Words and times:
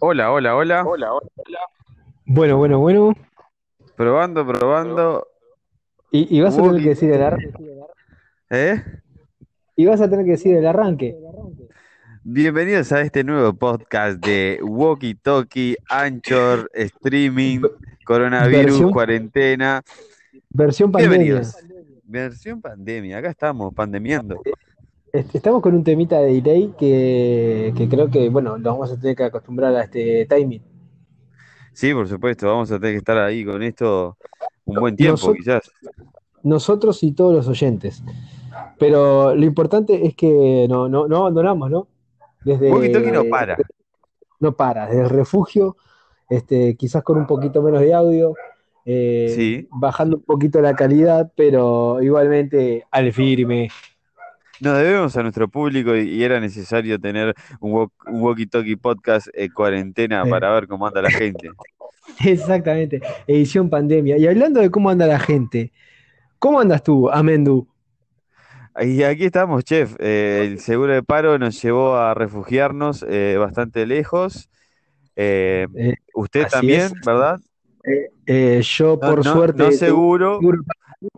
Hola, 0.00 0.32
hola, 0.32 0.56
hola. 0.56 0.84
Bueno, 2.26 2.58
bueno, 2.58 2.78
bueno. 2.80 3.14
Probando, 3.96 4.46
probando. 4.46 5.26
Y, 6.10 6.36
y 6.36 6.40
vas 6.40 6.58
a 6.58 6.62
tener 6.62 6.82
que 6.82 6.88
decir 6.90 7.12
el 7.12 7.22
arranque. 7.22 7.52
¿Eh? 8.50 8.82
Y 9.76 9.86
vas 9.86 10.00
a 10.00 10.08
tener 10.08 10.24
que 10.24 10.32
decir 10.32 10.56
el 10.56 10.66
arranque. 10.66 11.16
Bienvenidos 12.22 12.92
a 12.92 13.00
este 13.02 13.24
nuevo 13.24 13.52
podcast 13.52 14.24
de 14.24 14.58
Walkie 14.62 15.14
Talkie, 15.16 15.76
Anchor, 15.88 16.70
Streaming, 16.72 17.60
Coronavirus, 18.04 18.64
Versión- 18.80 18.92
Cuarentena. 18.92 19.82
Versión 20.50 20.92
pandemia. 20.92 21.18
Bienvenidos. 21.18 21.56
Versión 22.04 22.60
pandemia, 22.60 23.18
acá 23.18 23.30
estamos, 23.30 23.74
pandemiando. 23.74 24.40
Est- 25.14 25.34
Estamos 25.34 25.62
con 25.62 25.74
un 25.74 25.84
temita 25.84 26.18
de 26.20 26.40
delay 26.42 26.74
que, 26.78 27.72
que 27.76 27.88
creo 27.88 28.10
que, 28.10 28.28
bueno, 28.28 28.58
lo 28.58 28.70
vamos 28.72 28.90
a 28.92 28.98
tener 29.00 29.14
que 29.16 29.24
acostumbrar 29.24 29.74
a 29.76 29.84
este 29.84 30.26
timing. 30.26 30.60
Sí, 31.72 31.92
por 31.94 32.08
supuesto, 32.08 32.46
vamos 32.48 32.70
a 32.72 32.78
tener 32.78 32.94
que 32.94 32.98
estar 32.98 33.18
ahí 33.18 33.44
con 33.44 33.62
esto 33.62 34.16
un 34.64 34.76
buen 34.80 34.96
tiempo, 34.96 35.12
Nosotros- 35.12 35.36
quizás. 35.38 35.70
Nosotros 36.42 37.02
y 37.02 37.12
todos 37.12 37.32
los 37.32 37.48
oyentes. 37.48 38.02
Pero 38.78 39.34
lo 39.34 39.44
importante 39.44 40.06
es 40.06 40.14
que 40.14 40.66
no, 40.68 40.88
no, 40.88 41.06
no 41.08 41.18
abandonamos, 41.18 41.70
¿no? 41.70 41.88
Desde, 42.44 42.70
Talkie 42.92 43.10
no 43.12 43.24
para. 43.30 43.56
No 44.40 44.52
para, 44.54 44.86
desde 44.86 45.02
el 45.04 45.10
refugio, 45.10 45.76
este, 46.28 46.76
quizás 46.76 47.02
con 47.02 47.16
un 47.18 47.26
poquito 47.26 47.62
menos 47.62 47.80
de 47.80 47.94
audio, 47.94 48.34
eh, 48.84 49.32
Sí. 49.34 49.68
bajando 49.70 50.16
un 50.18 50.22
poquito 50.24 50.60
la 50.60 50.74
calidad, 50.74 51.32
pero 51.34 52.02
igualmente 52.02 52.84
al 52.90 53.12
firme. 53.12 53.68
Nos 54.60 54.78
debemos 54.78 55.16
a 55.16 55.22
nuestro 55.22 55.48
público 55.48 55.96
y, 55.96 56.08
y 56.08 56.22
era 56.22 56.40
necesario 56.40 56.98
tener 56.98 57.34
un, 57.60 57.72
un 58.06 58.20
Walkie 58.22 58.46
Talkie 58.46 58.76
podcast 58.76 59.28
en 59.34 59.50
cuarentena 59.52 60.24
para 60.24 60.52
ver 60.52 60.66
cómo 60.68 60.86
anda 60.86 61.02
la 61.02 61.10
gente. 61.10 61.50
Exactamente, 62.24 63.00
edición 63.26 63.68
pandemia. 63.70 64.16
Y 64.18 64.26
hablando 64.26 64.60
de 64.60 64.70
cómo 64.70 64.90
anda 64.90 65.06
la 65.06 65.18
gente, 65.18 65.72
¿cómo 66.38 66.60
andas 66.60 66.82
tú, 66.82 67.10
Amendu? 67.10 67.66
Y 68.80 69.02
aquí 69.04 69.24
estamos, 69.24 69.64
chef. 69.64 69.94
Eh, 70.00 70.42
el 70.46 70.58
seguro 70.60 70.92
de 70.92 71.02
paro 71.02 71.38
nos 71.38 71.60
llevó 71.62 71.96
a 71.96 72.12
refugiarnos 72.14 73.04
eh, 73.08 73.36
bastante 73.38 73.86
lejos. 73.86 74.48
Eh, 75.16 75.66
Eh, 75.76 75.94
usted 76.14 76.46
también, 76.48 76.80
es. 76.86 76.92
¿verdad? 77.06 77.38
Eh, 78.26 78.60
yo, 78.62 78.98
No, 79.00 79.10
por 79.10 79.24
no- 79.24 79.32
suerte, 79.32 79.62
no 79.62 79.70
seguro. 79.72 80.38
seguro, 80.40 80.62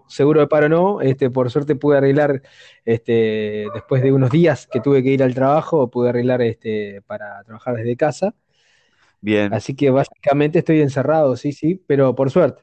seguro 0.09 0.41
de 0.41 0.47
paro 0.49 0.69
no, 0.69 1.01
este, 1.01 1.31
por 1.31 1.51
suerte 1.51 1.77
pude 1.77 1.99
arreglar, 1.99 2.43
este, 2.85 3.71
después 3.75 4.03
de 4.03 4.13
unos 4.13 4.31
días 4.31 4.67
que 4.67 4.81
tuve 4.81 5.03
que 5.03 5.11
ir 5.11 5.23
al 5.23 5.35
trabajo, 5.35 5.91
pude 5.91 6.11
arreglar 6.11 6.43
este, 6.43 7.03
para 7.07 7.43
trabajar 7.45 7.77
desde 7.77 7.97
casa. 7.97 8.35
Bien. 9.21 9.59
Así 9.59 9.75
que 9.75 9.91
básicamente 9.91 10.59
estoy 10.61 10.81
encerrado, 10.81 11.37
sí, 11.37 11.53
sí, 11.53 11.83
pero 11.87 12.15
por 12.15 12.31
suerte. 12.31 12.63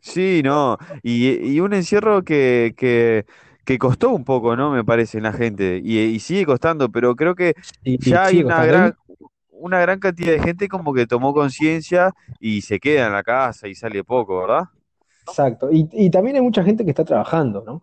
Sí, 0.00 0.42
no. 0.44 0.78
Y, 1.02 1.52
y 1.54 1.60
un 1.60 1.72
encierro 1.74 2.22
que, 2.24 2.74
que, 2.76 3.24
que 3.64 3.78
costó 3.78 4.10
un 4.10 4.24
poco, 4.24 4.56
¿no? 4.56 4.72
Me 4.72 4.84
parece 4.84 5.18
en 5.18 5.24
la 5.24 5.32
gente. 5.32 5.80
Y, 5.84 5.98
y 6.00 6.18
sigue 6.20 6.44
costando, 6.46 6.90
pero 6.90 7.14
creo 7.14 7.34
que 7.34 7.54
Y, 7.84 7.98
ya 7.98 8.26
hay 8.26 8.42
una 8.42 8.64
costando. 8.64 8.66
gran, 8.66 8.94
una 9.50 9.80
gran 9.80 10.00
cantidad 10.00 10.32
de 10.32 10.40
gente 10.40 10.68
como 10.68 10.92
que 10.94 11.06
tomó 11.06 11.32
conciencia 11.34 12.12
y 12.40 12.62
se 12.62 12.80
queda 12.80 13.06
en 13.06 13.12
la 13.12 13.22
casa 13.22 13.68
y 13.68 13.74
sale 13.76 14.02
poco, 14.04 14.40
¿verdad? 14.40 14.64
Exacto. 15.26 15.70
Y, 15.72 15.88
y 15.92 16.10
también 16.10 16.36
hay 16.36 16.42
mucha 16.42 16.62
gente 16.64 16.84
que 16.84 16.90
está 16.90 17.04
trabajando, 17.04 17.62
¿no? 17.66 17.82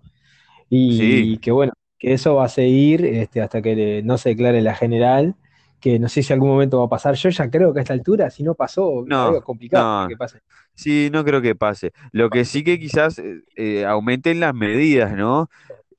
Y 0.70 0.98
Sí. 0.98 1.38
que 1.42 1.52
bueno, 1.52 1.74
que 1.98 2.14
eso 2.14 2.36
va 2.36 2.46
a 2.46 2.50
seguir 2.50 3.06
este, 3.06 3.42
hasta 3.42 3.62
que 3.62 3.76
le- 3.76 4.04
no 4.04 4.18
se 4.18 4.30
declare 4.30 4.62
la 4.62 4.76
general, 4.76 5.36
que 5.80 6.00
no 6.00 6.10
sé 6.10 6.24
si 6.24 6.34
algún 6.34 6.50
momento 6.50 6.80
va 6.80 6.86
a 6.86 6.90
pasar. 6.90 7.16
Yo 7.16 7.30
ya 7.30 7.50
creo 7.50 7.74
que 7.74 7.80
a 7.80 7.84
esta 7.84 7.94
altura, 7.94 8.30
si 8.30 8.44
no 8.44 8.56
pasó, 8.56 9.04
No, 9.08 9.28
algo 9.28 9.42
complicado 9.44 10.04
no. 10.04 10.08
que 10.10 10.18
pase. 10.18 10.40
Sí, 10.76 11.10
no 11.12 11.24
creo 11.26 11.42
que 11.42 11.56
pase. 11.56 11.92
Lo 12.12 12.30
que 12.30 12.46
sí 12.46 12.64
que 12.64 12.80
quizás 12.80 13.20
eh, 13.20 13.42
eh, 13.56 13.86
aumenten 13.86 14.40
las 14.40 14.54
medidas, 14.54 15.14
¿no? 15.16 15.50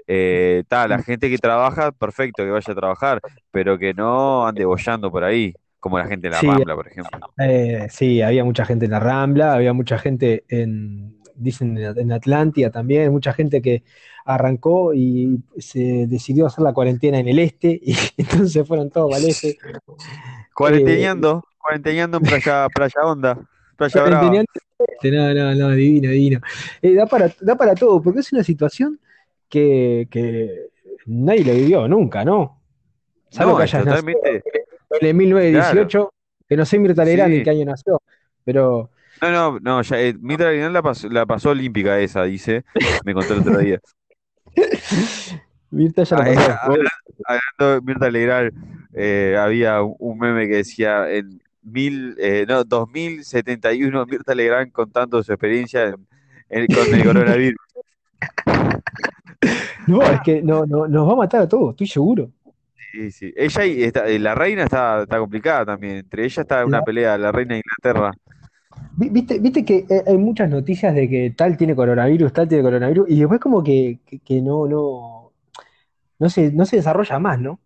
Eh, 0.06 0.64
ta, 0.68 0.88
la 0.88 1.02
gente 1.02 1.30
que 1.30 1.38
trabaja, 1.38 1.92
perfecto, 1.92 2.42
que 2.44 2.50
vaya 2.50 2.72
a 2.72 2.76
trabajar, 2.76 3.20
pero 3.52 3.78
que 3.78 3.94
no 3.94 4.46
ande 4.46 4.64
boyando 4.64 5.10
por 5.10 5.22
ahí, 5.24 5.54
como 5.78 5.98
la 5.98 6.06
gente 6.06 6.26
en 6.28 6.32
la 6.32 6.40
Sí. 6.40 6.46
Rambla, 6.46 6.74
por 6.74 6.88
ejemplo. 6.88 7.20
Eh, 7.38 7.86
sí, 7.90 8.20
había 8.22 8.44
mucha 8.44 8.64
gente 8.64 8.86
en 8.86 8.90
la 8.92 9.00
Rambla, 9.00 9.54
había 9.54 9.72
mucha 9.72 9.98
gente 9.98 10.44
en, 10.48 11.19
dicen 11.40 11.76
en 11.78 12.12
Atlántida 12.12 12.70
también, 12.70 13.10
mucha 13.12 13.32
gente 13.32 13.60
que 13.62 13.82
arrancó 14.24 14.94
y 14.94 15.40
se 15.58 16.06
decidió 16.06 16.46
hacer 16.46 16.62
la 16.62 16.72
cuarentena 16.72 17.18
en 17.18 17.28
el 17.28 17.38
este, 17.38 17.80
y 17.82 17.94
entonces 18.16 18.66
fueron 18.66 18.90
todos 18.90 19.14
al 19.14 19.24
este. 19.24 19.58
Cuarenteñando, 20.54 21.44
cuarenteñando 21.58 22.18
en 22.18 22.22
Playa, 22.24 22.68
Playa 22.74 23.00
Honda, 23.02 23.38
Playa 23.76 24.02
Brava. 24.02 24.20
Cuarenteneando 24.20 24.52
No, 25.02 25.34
no, 25.34 25.54
no, 25.54 25.70
divino, 25.74 26.10
divino. 26.10 26.40
Eh, 26.82 26.94
da 26.94 27.06
para, 27.06 27.32
da 27.40 27.56
para 27.56 27.74
todo, 27.74 28.02
porque 28.02 28.20
es 28.20 28.32
una 28.32 28.44
situación 28.44 29.00
que, 29.48 30.06
que 30.10 30.70
nadie 31.06 31.44
lo 31.44 31.52
vivió 31.54 31.88
nunca, 31.88 32.24
¿no? 32.24 32.60
Salvo 33.30 33.52
No, 33.52 33.56
que 33.58 33.62
hayas 33.64 33.84
nacido 33.84 34.18
en 34.24 35.08
el 35.08 35.14
1918, 35.14 36.12
que 36.48 36.56
no 36.56 36.66
sé 36.66 36.78
Mirta 36.78 37.04
Legrand 37.04 37.32
Sí. 37.32 37.38
en 37.38 37.44
qué 37.44 37.50
año 37.50 37.64
nació, 37.64 38.02
pero 38.44 38.90
No, 39.22 39.30
no, 39.30 39.58
no, 39.60 39.82
ya, 39.82 40.00
eh, 40.00 40.14
Mirta 40.18 40.50
Legrand 40.50 40.72
la 40.74 40.82
pasó, 40.82 41.08
la 41.08 41.26
pasó 41.26 41.50
olímpica 41.50 41.98
esa, 42.00 42.24
dice, 42.24 42.64
me 43.04 43.12
contó 43.12 43.34
el 43.34 43.40
otro 43.40 43.58
día. 43.58 43.78
Mirta 45.70 46.02
ya 46.04 46.16
Ah, 46.16 46.18
la 46.20 46.32
eh, 46.32 46.36
pasó. 46.36 46.52
habla- 46.62 46.90
hablando 47.26 47.74
de 47.74 47.80
Mirta 47.82 48.10
Legrand, 48.10 48.52
eh, 48.94 49.36
había 49.38 49.82
un, 49.82 50.18
meme 50.18 50.48
que 50.48 50.56
decía 50.56 51.10
en 51.10 51.40
mil, 51.62 52.16
eh, 52.18 52.46
no, 52.48 52.64
2071 52.64 54.06
Mirta 54.06 54.34
Legrand 54.34 54.72
contando 54.72 55.22
su 55.22 55.32
experiencia 55.32 55.84
en- 55.88 56.06
en- 56.48 56.66
con 56.68 56.92
el 56.94 57.04
coronavirus. 57.04 57.56
No, 59.86 60.02
es 60.02 60.20
que 60.24 60.42
no, 60.42 60.66
no, 60.66 60.86
nos 60.86 61.08
va 61.08 61.12
a 61.14 61.16
matar 61.16 61.42
a 61.42 61.48
todos, 61.48 61.70
estoy 61.70 61.86
seguro. 61.88 62.30
Sí, 62.92 63.10
sí. 63.12 63.32
Ella 63.36 63.66
y 63.66 63.82
está- 63.84 64.06
eh, 64.08 64.18
la 64.18 64.34
reina 64.34 64.64
está, 64.64 65.02
está 65.02 65.18
complicada 65.18 65.64
también. 65.64 65.98
Entre 65.98 66.24
ellas 66.24 66.38
está 66.38 66.64
una 66.64 66.82
pelea, 66.82 67.16
la 67.18 67.30
reina 67.32 67.54
de 67.54 67.62
Inglaterra. 67.64 68.12
Vi- 68.96 69.08
Viste, 69.10 69.38
viste 69.38 69.64
que 69.64 69.86
eh, 69.88 70.04
hay 70.06 70.18
muchas 70.18 70.48
noticias 70.50 70.94
de 70.94 71.08
que 71.08 71.30
tal 71.36 71.56
tiene 71.56 71.74
coronavirus, 71.74 72.32
tal 72.32 72.48
tiene 72.48 72.62
coronavirus, 72.64 73.08
y 73.08 73.18
después 73.20 73.40
como 73.40 73.62
que, 73.62 74.00
que, 74.06 74.18
que 74.20 74.40
no, 74.42 74.66
no, 74.66 75.32
no 76.18 76.30
se, 76.30 76.52
no 76.52 76.64
se 76.66 76.76
desarrolla 76.76 77.18
más, 77.18 77.40
¿no? 77.40 77.60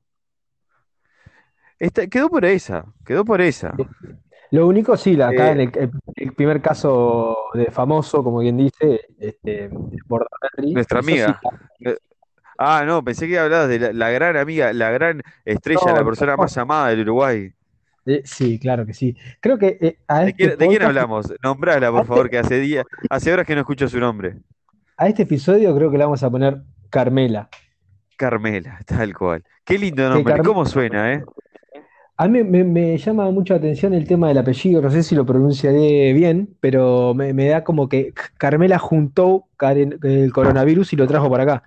Esta- 1.78 2.06
quedó 2.06 2.28
por 2.28 2.44
esa, 2.44 2.84
quedó 3.04 3.24
por 3.24 3.40
esa. 3.40 3.74
Lo 4.50 4.68
único, 4.68 4.96
sí, 4.96 5.14
la- 5.16 5.28
acá 5.28 5.48
Eh, 5.48 5.52
en 5.52 5.60
el, 6.16 6.32
primer 6.34 6.60
caso 6.62 7.36
de 7.54 7.66
famoso, 7.70 8.22
como 8.22 8.40
quien 8.40 8.56
dice, 8.56 9.00
este, 9.18 9.68
Bordaberry, 10.06 10.72
Nuestra 10.72 11.02
sí, 11.02 11.10
amiga. 11.10 11.40
Eh, 11.80 11.96
Ah, 12.56 12.84
no, 12.86 13.02
pensé 13.02 13.26
que 13.26 13.36
hablabas 13.36 13.68
de 13.68 13.80
la, 13.80 13.92
la 13.92 14.10
gran 14.10 14.36
amiga, 14.36 14.72
la 14.72 14.90
gran 14.90 15.20
estrella, 15.44 15.80
No, 15.86 15.98
la 15.98 16.04
persona 16.04 16.36
no. 16.36 16.42
más 16.44 16.56
amada 16.56 16.88
del 16.90 17.00
Uruguay. 17.00 17.52
Eh, 18.06 18.22
sí, 18.24 18.58
claro 18.58 18.86
que 18.86 18.94
sí. 18.94 19.16
Creo 19.40 19.58
que 19.58 19.78
eh, 19.80 19.98
a 20.08 20.20
¿De 20.24 20.30
este 20.30 20.34
quién, 20.34 20.58
de 20.58 20.68
quién 20.68 20.82
podcast, 20.82 20.84
hablamos? 20.84 21.32
Nombrala, 21.42 21.90
por 21.90 22.00
a 22.00 22.04
favor, 22.04 22.26
este, 22.26 22.30
que 22.30 22.38
hace 22.38 22.58
días, 22.60 22.84
hace 23.08 23.32
horas 23.32 23.46
que 23.46 23.54
no 23.54 23.60
escucho 23.62 23.88
su 23.88 23.98
nombre. 24.00 24.36
a 24.96 25.08
este 25.08 25.22
episodio 25.22 25.74
creo 25.76 25.90
que 25.90 25.98
le 25.98 26.04
vamos 26.04 26.22
a 26.24 26.30
poner 26.30 26.62
Carmela. 26.90 27.48
Carmela, 28.16 28.80
tal 28.86 29.14
cual. 29.14 29.42
Qué 29.64 29.78
lindo 29.78 30.08
nombre, 30.08 30.34
Carme- 30.34 30.44
¿cómo 30.44 30.64
suena, 30.66 31.12
eh? 31.14 31.24
A 32.16 32.28
mí 32.28 32.44
me, 32.44 32.62
me 32.62 32.96
llama 32.96 33.28
mucho 33.32 33.54
la 33.54 33.58
atención 33.58 33.92
el 33.92 34.06
tema 34.06 34.28
del 34.28 34.38
apellido, 34.38 34.80
no 34.80 34.88
sé 34.90 35.02
si 35.02 35.16
lo 35.16 35.26
pronunciaré 35.26 36.12
bien, 36.12 36.56
pero 36.60 37.12
me, 37.14 37.32
me 37.34 37.46
da 37.48 37.64
como 37.64 37.88
que 37.88 38.12
Carmela 38.38 38.78
juntó 38.78 39.48
el 40.02 40.32
coronavirus 40.32 40.92
y 40.92 40.96
lo 40.96 41.08
trajo 41.08 41.28
para 41.30 41.42
acá. 41.42 41.62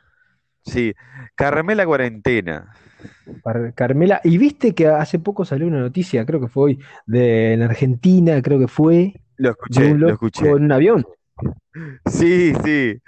Sí, 0.66 0.94
Carmela 1.36 1.86
Cuarentena. 1.86 2.74
Carmela, 3.76 4.22
y 4.23 4.37
viste 4.37 4.73
que 4.76 4.87
hace 4.87 5.20
poco 5.20 5.46
salió 5.46 5.67
una 5.67 5.79
noticia, 5.79 6.26
creo 6.26 6.40
que 6.40 6.47
fue 6.47 6.64
hoy, 6.64 6.79
de 7.05 7.53
en 7.53 7.61
Argentina, 7.64 8.41
creo 8.41 8.59
que 8.59 8.67
fue, 8.67 9.14
Lo 9.37 9.52
escuché, 9.52 9.91
un 9.91 9.99
lo 9.99 10.09
escuché. 10.09 10.47
en 10.49 10.64
un 10.66 10.72
avión 10.72 11.05
Sí, 12.05 12.53
sí, 12.64 12.99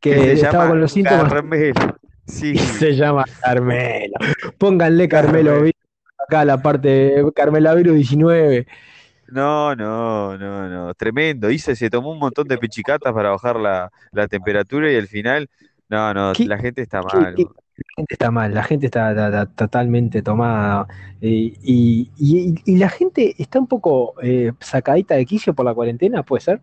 que 0.00 0.32
estaba 0.32 0.52
llama 0.52 0.68
con 0.70 0.80
los 0.80 0.92
síntomas 0.92 1.32
Carmela. 1.32 1.96
y 2.26 2.30
Sí, 2.30 2.56
se 2.56 2.94
llama 2.96 3.24
Carmela. 3.42 4.18
Pónganle 4.58 5.08
Carmelo 5.08 5.50
Carmela. 5.50 5.64
Virus 5.64 5.80
acá 6.26 6.44
la 6.44 6.62
parte 6.62 7.22
Carmela 7.34 7.74
Virus 7.74 7.94
19. 7.96 8.66
No, 9.28 9.76
no, 9.76 10.36
no, 10.38 10.68
no, 10.68 10.94
tremendo. 10.94 11.50
Hice, 11.50 11.76
se 11.76 11.88
tomó 11.90 12.10
un 12.12 12.18
montón 12.18 12.48
de 12.48 12.58
pichicatas 12.58 13.12
para 13.12 13.30
bajar 13.30 13.56
la, 13.56 13.90
la 14.12 14.26
temperatura 14.26 14.90
y 14.90 14.96
al 14.96 15.06
final, 15.06 15.48
no, 15.88 16.12
no, 16.14 16.32
¿Qué, 16.32 16.46
la 16.46 16.58
gente 16.58 16.82
está 16.82 17.00
qué- 17.00 17.16
mal. 17.16 17.34
qué- 17.36 17.46
La 17.88 17.94
gente 17.96 18.14
está 18.14 18.30
mal, 18.30 18.54
la 18.54 18.62
gente 18.62 18.86
está, 18.86 19.10
está- 19.10 19.28
está 19.28 19.46
totalmente 19.46 20.22
tomada 20.22 20.86
eh, 21.20 21.52
y, 21.62 22.10
y- 22.18 22.54
y 22.64 22.76
la 22.76 22.88
gente 22.88 23.34
está 23.38 23.58
un 23.58 23.66
poco 23.66 24.14
eh, 24.22 24.52
sacadita 24.60 25.14
de 25.16 25.26
quicio 25.26 25.54
por 25.54 25.64
la 25.64 25.74
cuarentena, 25.74 26.22
¿puede 26.22 26.40
ser? 26.42 26.60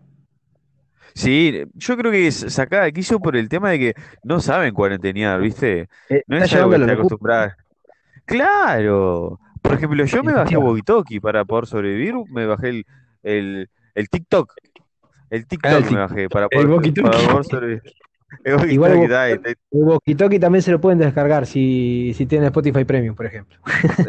Sí, 1.14 1.64
yo 1.74 1.96
creo 1.96 2.12
que 2.12 2.26
es 2.28 2.36
sacada 2.48 2.84
de 2.84 2.92
quicio 2.92 3.18
por 3.18 3.36
el 3.36 3.48
tema 3.48 3.70
de 3.70 3.78
que 3.78 3.94
no 4.22 4.40
saben 4.40 4.72
cuarentenear, 4.72 5.40
¿viste? 5.40 5.88
Eh, 6.08 6.22
No 6.28 6.36
es 6.38 6.52
algo 6.54 6.70
que 6.70 6.76
esté 6.76 6.92
acostumbrada. 6.92 7.56
Claro. 8.24 9.40
Por 9.62 9.74
ejemplo, 9.74 10.04
yo 10.04 10.22
me 10.22 10.32
bajé. 10.32 10.56
Walkie 10.56 11.18
para 11.20 11.44
poder 11.44 11.66
sobrevivir, 11.66 12.14
me 12.30 12.46
bajé 12.46 12.68
el, 12.68 12.86
el, 13.22 13.70
el 13.94 14.08
TikTok. 14.08 14.52
El 14.62 14.66
Ah, 15.30 15.36
el, 15.36 15.46
TikTok 15.46 15.90
me 15.90 15.98
bajé 15.98 16.28
para 16.28 16.48
poder, 16.48 16.94
para 17.02 17.18
poder 17.28 17.44
sobrevivir. 17.44 17.82
El 18.44 18.70
Igual 18.72 18.92
ahí. 19.14 19.32
el 19.32 19.56
walkie-talkie 19.70 20.40
también 20.40 20.62
se 20.62 20.70
lo 20.70 20.80
pueden 20.80 20.98
descargar 20.98 21.46
si, 21.46 22.12
si 22.14 22.26
tienen 22.26 22.46
Spotify 22.46 22.84
Premium, 22.84 23.14
por 23.14 23.26
ejemplo. 23.26 23.58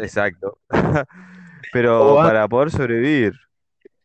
Exacto. 0.02 0.58
Pero 1.72 2.16
para 2.16 2.48
poder 2.48 2.70
sobrevivir, 2.70 3.32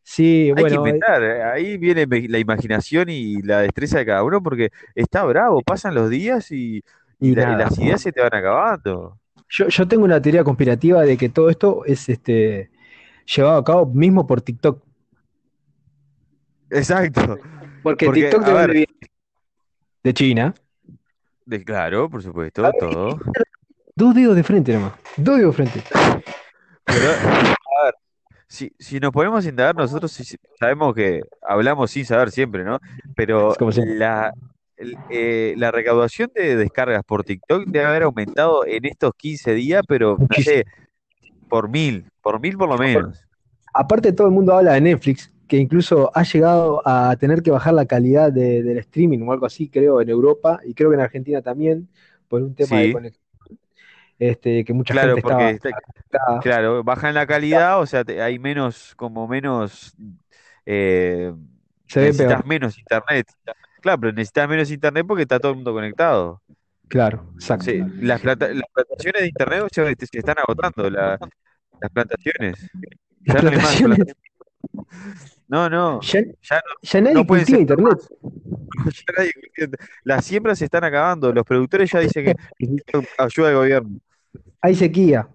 sí, 0.04 0.54
hay 0.56 0.56
que 0.56 0.62
bueno, 0.62 0.76
eh, 0.88 0.90
inventar. 0.90 1.24
eh, 1.24 1.44
Ahí 1.44 1.78
viene 1.78 2.06
la 2.30 2.40
imaginación 2.40 3.10
y 3.10 3.42
la 3.42 3.62
destreza 3.62 4.00
de 4.00 4.06
cada 4.06 4.24
uno 4.24 4.42
porque 4.42 4.72
está 4.94 5.24
bravo, 5.26 5.62
pasan 5.62 5.96
los 5.96 6.10
días 6.10 6.52
y, 6.52 6.84
y 7.20 7.32
y 7.32 7.36
la- 7.36 7.44
y 7.44 7.46
nada. 7.48 7.58
las 7.58 7.80
ideas 7.80 8.02
se 8.02 8.12
te 8.12 8.22
van 8.22 8.34
acabando. 8.36 9.20
Yo, 9.50 9.68
yo 9.68 9.88
tengo 9.88 10.04
una 10.06 10.22
teoría 10.22 10.44
conspirativa 10.44 11.02
de 11.04 11.18
que 11.18 11.30
todo 11.30 11.50
esto 11.50 11.84
es 11.86 12.10
este, 12.10 12.70
llevado 13.36 13.58
a 13.58 13.64
cabo 13.64 13.86
mismo 13.88 14.28
por 14.28 14.42
TikTok. 14.42 14.82
Exacto. 16.70 17.38
Porque 17.84 18.06
Porque, 18.06 18.22
TikTok 18.24 18.44
de 18.44 18.52
a 18.52 18.54
dónde 18.54 18.68
ver, 18.68 18.72
viene? 18.74 18.95
De 20.06 20.14
China. 20.14 20.54
de- 21.48 21.64
claro, 21.64 22.08
por 22.08 22.22
supuesto, 22.22 22.62
ver, 22.62 22.72
todo. 22.80 23.18
dos 23.96 24.14
dedos 24.14 24.36
de 24.36 24.44
frente 24.44 24.72
nomás. 24.72 24.94
Dos 25.18 25.38
dedos 25.40 25.58
de 25.58 25.64
frente. 25.66 25.84
Pero, 26.86 27.10
a 27.10 27.86
ver, 27.86 27.96
si, 28.48 28.72
si 28.78 29.00
nos 29.00 29.12
ponemos 29.12 29.44
a 29.44 29.50
indagar, 29.50 29.76
nosotros 29.76 30.12
sí- 30.12 30.38
sabemos 30.60 30.94
que 30.94 31.22
hablamos 31.42 31.90
sin 31.90 32.06
saber 32.06 32.30
siempre, 32.30 32.64
¿no? 32.64 32.80
Pero 33.16 33.56
como 33.58 33.72
la, 33.72 34.32
el- 34.78 34.96
eh, 35.10 35.56
la 35.58 35.72
recaudación 35.72 36.30
de 36.36 36.56
descargas 36.56 37.04
por 37.04 37.24
TikTok 37.24 37.66
debe 37.66 37.86
haber 37.86 38.04
aumentado 38.04 38.64
en 38.64 38.86
estos 38.86 39.12
15 39.18 39.56
días, 39.56 39.82
pero 39.88 40.18
no 40.20 40.28
sé, 40.44 40.66
por 41.50 41.68
mil, 41.68 42.06
por 42.22 42.40
mil 42.40 42.56
por 42.58 42.70
lo 42.70 42.78
menos. 42.78 43.26
Aparte, 43.74 44.14
todo 44.14 44.28
el 44.28 44.34
mundo 44.34 44.56
habla 44.56 44.74
de 44.74 44.82
Netflix, 44.82 45.32
que 45.48 45.58
incluso 45.58 46.12
ha 46.16 46.24
llegado 46.24 46.82
a 46.86 47.16
tener 47.18 47.42
que 47.44 47.52
bajar 47.52 47.74
la 47.74 47.86
calidad 47.86 48.32
de- 48.32 48.64
del 48.64 48.78
streaming 48.80 49.20
o 49.28 49.32
algo 49.34 49.46
así, 49.46 49.70
creo, 49.70 50.02
en 50.02 50.10
Europa 50.10 50.60
y 50.66 50.74
creo 50.74 50.90
que 50.90 50.96
en 50.96 51.02
Argentina 51.02 51.42
también, 51.42 51.90
por 52.28 52.42
un 52.44 52.56
tema 52.56 52.82
de 52.82 52.90
conexión, 52.90 53.24
este, 54.20 54.64
que 54.66 54.74
mucha 54.74 54.96
claro, 54.96 55.08
gente 55.08 55.20
porque 55.20 55.52
estaba, 55.52 55.52
está- 55.52 55.72
claro, 56.40 56.84
bajan 56.84 57.14
la 57.16 57.28
calidad, 57.28 57.80
o 57.82 57.86
sea, 57.86 58.04
te- 58.06 58.22
hay 58.22 58.40
menos, 58.40 58.96
como 58.96 59.28
menos, 59.28 59.96
eh, 60.66 61.34
se 61.88 62.00
necesitas 62.02 62.14
peor. 62.14 62.46
menos 62.46 62.78
internet. 62.80 63.28
Claro, 63.82 64.00
pero 64.02 64.14
necesitas 64.14 64.50
menos 64.50 64.72
internet 64.72 65.06
porque 65.08 65.24
está 65.24 65.40
todo 65.40 65.52
el 65.52 65.58
mundo 65.58 65.74
conectado. 65.74 66.42
Claro, 66.88 67.32
exacto. 67.36 67.66
Sí, 67.66 67.84
las, 68.00 68.20
plata- 68.22 68.50
las 68.54 68.68
plantaciones 68.74 69.22
de 69.24 69.28
internet 69.30 69.64
se, 69.72 69.96
se 70.08 70.20
están 70.20 70.36
agotando, 70.40 70.90
la- 70.90 71.18
las 71.82 71.92
plantaciones. 71.92 72.72
Las 73.26 73.38
plantaciones. 73.40 74.00
No, 75.48 75.70
no, 75.70 76.02
ya, 76.02 76.22
ya 76.42 76.62
ya 76.82 77.02
no, 77.02 77.12
nadie 77.12 77.24
no 77.24 77.26
cultiva 77.26 77.60
internet. 77.60 78.00
Ya 78.86 79.14
nadie. 79.18 79.32
Las 80.04 80.26
siembras 80.26 80.60
se 80.60 80.66
están 80.66 80.84
acabando, 80.84 81.32
los 81.34 81.46
productores 81.46 81.92
ya 81.92 82.00
dicen 82.00 82.26
que 82.26 82.36
necesitan 82.60 83.06
ayuda 83.18 83.48
del 83.50 83.58
gobierno. 83.58 84.00
Hay 84.62 84.76
sequía, 84.76 85.28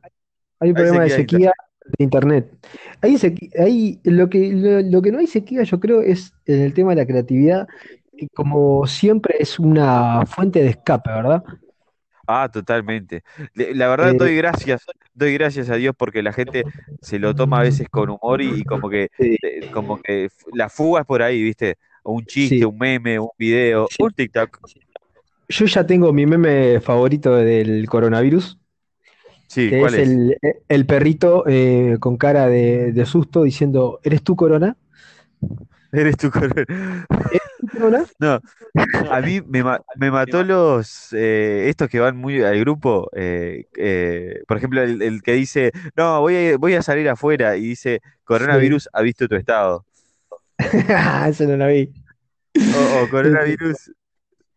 hay 0.61 0.71
un 0.71 0.77
Hay 0.77 0.85
problema 0.85 1.03
de 1.05 1.11
sequía 1.11 1.11
de 1.11 1.21
internet. 1.21 1.49
sequía 1.49 1.53
de 1.99 2.05
internet. 2.05 2.51
Hay 3.03 3.17
hay, 3.59 4.01
lo 4.05 4.29
que, 4.29 4.53
lo, 4.53 4.83
lo 4.83 5.03
que 5.03 5.13
no 5.13 5.19
hay 5.19 5.27
sequía, 5.27 5.63
yo 5.65 5.81
creo, 5.81 6.03
es 6.03 6.35
en 6.47 6.61
el 6.63 6.75
tema 6.75 6.91
de 6.91 6.97
la 6.97 7.07
creatividad, 7.07 7.69
que 8.17 8.29
como 8.31 8.87
siempre 8.87 9.37
es 9.41 9.59
una 9.59 10.27
fuente 10.27 10.63
de 10.63 10.71
escape, 10.71 11.11
¿verdad? 11.11 11.45
Ah, 12.33 12.49
totalmente. 12.53 13.23
La 13.55 13.89
verdad 13.89 14.15
Eh, 14.15 14.17
doy 14.17 14.37
gracias, 14.37 14.83
doy 15.15 15.35
gracias 15.35 15.69
a 15.71 15.75
Dios 15.77 15.95
porque 15.97 16.23
la 16.23 16.33
gente 16.33 16.67
se 17.01 17.19
lo 17.19 17.35
toma 17.35 17.59
a 17.61 17.63
veces 17.63 17.89
con 17.89 18.09
humor 18.11 18.41
y, 18.43 18.61
y 18.61 18.65
como 18.65 18.89
que, 18.89 19.09
sí, 19.19 19.37
eh, 19.43 19.65
como 19.71 19.99
que 19.99 20.29
la 20.53 20.69
fuga 20.69 21.01
es 21.01 21.07
por 21.07 21.23
ahí, 21.23 21.43
¿viste? 21.43 21.77
Un 22.05 22.25
chiste, 22.27 22.65
sí, 22.65 22.67
un 22.67 22.79
meme, 22.79 23.19
un 23.19 23.31
video, 23.39 23.91
sí. 23.91 23.97
un 23.99 24.13
TikTok. 24.13 24.61
Yo 25.49 25.67
ya 25.67 25.87
tengo 25.87 26.13
mi 26.13 26.25
meme 26.27 26.81
favorito 26.81 27.35
del 27.37 27.87
coronavirus, 27.89 28.59
Sí, 29.49 29.73
que 29.73 29.75
¿cuál 29.75 29.95
es 29.95 29.97
es? 29.97 30.09
el, 30.09 30.37
el 30.69 30.87
perrito 30.87 31.45
eh, 31.47 31.97
con 32.01 32.17
cara 32.17 32.47
de, 32.49 32.93
de 32.93 33.07
susto 33.07 33.43
diciendo, 33.43 34.01
¿eres 34.03 34.23
tú, 34.23 34.37
Corona? 34.37 34.77
Eres 35.93 36.17
tu 36.17 36.31
corona. 36.31 36.65
¿Eres 36.69 36.71
tú, 36.73 36.79
Corona? 37.31 37.50
No, 38.19 38.41
a 39.11 39.21
mí 39.21 39.41
me, 39.47 39.63
ma- 39.63 39.81
me 39.97 40.11
mató 40.11 40.43
los 40.43 41.13
eh, 41.13 41.69
estos 41.69 41.89
que 41.89 42.01
van 42.01 42.17
muy 42.17 42.43
al 42.43 42.59
grupo. 42.61 43.11
eh, 43.15 43.67
eh, 43.77 44.43
por 44.49 44.57
ejemplo, 44.57 44.83
el, 44.83 45.03
el 45.03 45.23
que 45.23 45.33
dice, 45.35 45.73
no, 45.97 46.21
voy 46.21 46.37
a, 46.37 46.57
voy 46.59 46.75
a 46.75 46.83
salir 46.83 47.09
afuera 47.09 47.57
y 47.57 47.63
dice, 47.63 48.01
Sí. 48.03 48.11
coronavirus 48.25 48.89
ha 48.93 49.03
visto 49.03 49.27
tu 49.29 49.35
estado. 49.37 49.85
Eso 51.29 51.45
no 51.47 51.57
la 51.57 51.67
vi. 51.69 51.93
O, 53.05 53.09
coronavirus 53.11 53.91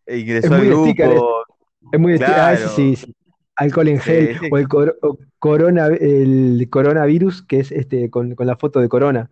es 0.06 0.18
ingresó 0.20 0.54
al 0.54 0.60
sticker, 0.62 1.06
es, 1.06 1.10
grupo. 1.14 1.44
es 1.92 2.00
muy. 2.00 2.14
Ah, 2.14 2.16
Claro. 2.18 2.68
sí, 2.68 2.96
sí. 2.96 3.14
Alcohol 3.56 3.88
en 3.88 4.00
Sí, 4.00 4.10
gel, 4.10 4.38
o 4.50 4.58
el, 4.58 4.66
cor- 4.68 4.98
o 5.02 5.16
corona, 5.38 5.86
el 5.86 6.66
coronavirus, 6.70 7.42
que 7.42 7.60
es 7.60 7.70
este 7.70 8.10
con, 8.10 8.34
con 8.34 8.46
la 8.48 8.56
foto 8.56 8.80
de 8.80 8.88
Corona. 8.88 9.30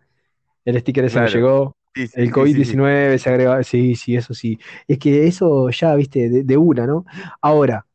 El 0.64 0.79
sticker 0.81 1.05
ese 1.05 1.19
me 1.20 1.26
claro. 1.26 1.34
llegó. 1.34 1.76
Sí, 1.94 2.06
sí, 2.06 2.15
El 2.15 2.33
sí, 2.33 2.49
sí, 2.50 2.65
sí. 2.65 2.77
COVID-19 2.77 3.19
se 3.19 3.29
agrega. 3.31 3.62
Sí, 3.62 3.94
sí, 3.97 4.17
eso 4.17 4.35
sí. 4.35 4.59
Es 4.89 4.99
que 4.99 5.27
eso 5.27 5.71
ya, 5.71 5.94
viste, 5.94 6.29
de, 6.29 6.43
de 6.44 6.56
una, 6.56 6.87
¿no? 6.87 7.05
Ahora, 7.41 7.87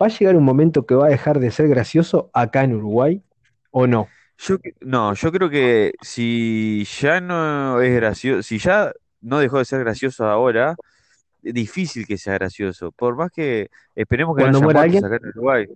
¿va 0.00 0.06
a 0.06 0.08
llegar 0.08 0.36
un 0.36 0.44
momento 0.44 0.86
que 0.86 0.94
va 0.94 1.06
a 1.06 1.10
dejar 1.10 1.40
de 1.40 1.50
ser 1.50 1.68
gracioso 1.68 2.30
acá 2.32 2.64
en 2.64 2.74
Uruguay 2.74 3.22
o 3.70 3.86
no? 3.86 4.08
Yo, 4.38 4.56
no, 4.80 5.14
yo 5.14 5.32
creo 5.32 5.50
que 5.50 5.94
si 6.00 6.86
ya 7.00 7.20
no 7.20 7.80
es 7.80 7.94
gracioso, 7.94 8.42
si 8.42 8.58
ya 8.58 8.92
no 9.20 9.40
dejó 9.40 9.58
de 9.58 9.64
ser 9.64 9.80
gracioso 9.80 10.26
ahora, 10.26 10.76
es 11.42 11.54
difícil 11.54 12.06
que 12.06 12.18
sea 12.18 12.34
gracioso. 12.34 12.92
Por 12.92 13.16
más 13.16 13.30
que 13.32 13.68
esperemos 13.94 14.36
que 14.36 14.44
no 14.44 14.50
haya 14.50 14.60
muera 14.60 14.82
alguien, 14.82 15.04
acá 15.04 15.16
en 15.16 15.26
Uruguay. 15.28 15.66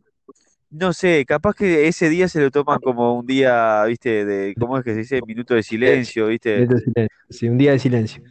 No 0.73 0.93
sé, 0.95 1.25
capaz 1.27 1.55
que 1.55 1.87
ese 1.87 2.09
día 2.09 2.29
se 2.29 2.41
lo 2.41 2.51
toman 2.51 2.81
como 2.81 3.19
un 3.19 3.27
día, 3.27 3.85
viste, 3.85 4.25
de, 4.25 4.55
¿cómo 4.59 4.79
es 4.79 4.85
que 4.85 4.93
se 4.95 5.01
dice? 5.01 5.21
Minuto 5.27 5.55
de 5.55 5.63
silencio. 5.63 6.29
viste. 6.29 6.57
Minuto 6.57 6.75
de 6.77 6.81
silencio. 6.81 7.17
Sí, 7.29 7.49
un 7.49 7.59
día 7.59 7.73
de 7.73 7.79
silencio. 7.79 8.23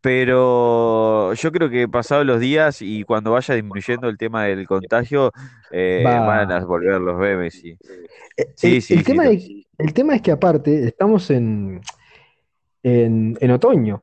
Pero 0.00 1.34
yo 1.34 1.50
creo 1.52 1.68
que 1.70 1.88
pasados 1.88 2.24
los 2.26 2.38
días 2.40 2.80
y 2.80 3.02
cuando 3.04 3.32
vaya 3.32 3.54
disminuyendo 3.54 4.08
el 4.08 4.16
tema 4.18 4.44
del 4.44 4.66
contagio, 4.66 5.32
eh, 5.70 6.02
van 6.04 6.48
Va. 6.48 6.56
a 6.56 6.64
volver 6.64 7.00
los 7.00 7.18
memes. 7.18 7.54
Sí, 7.54 7.76
sí, 8.54 8.76
El, 8.76 8.82
sí, 8.82 8.94
el 8.94 9.00
sí. 9.00 9.04
tema 9.04 9.26
es, 9.26 9.48
el 9.78 9.92
tema 9.92 10.14
es 10.16 10.22
que 10.22 10.30
aparte 10.32 10.86
estamos 10.88 11.30
en, 11.30 11.80
en, 12.82 13.36
en 13.40 13.50
otoño. 13.50 14.02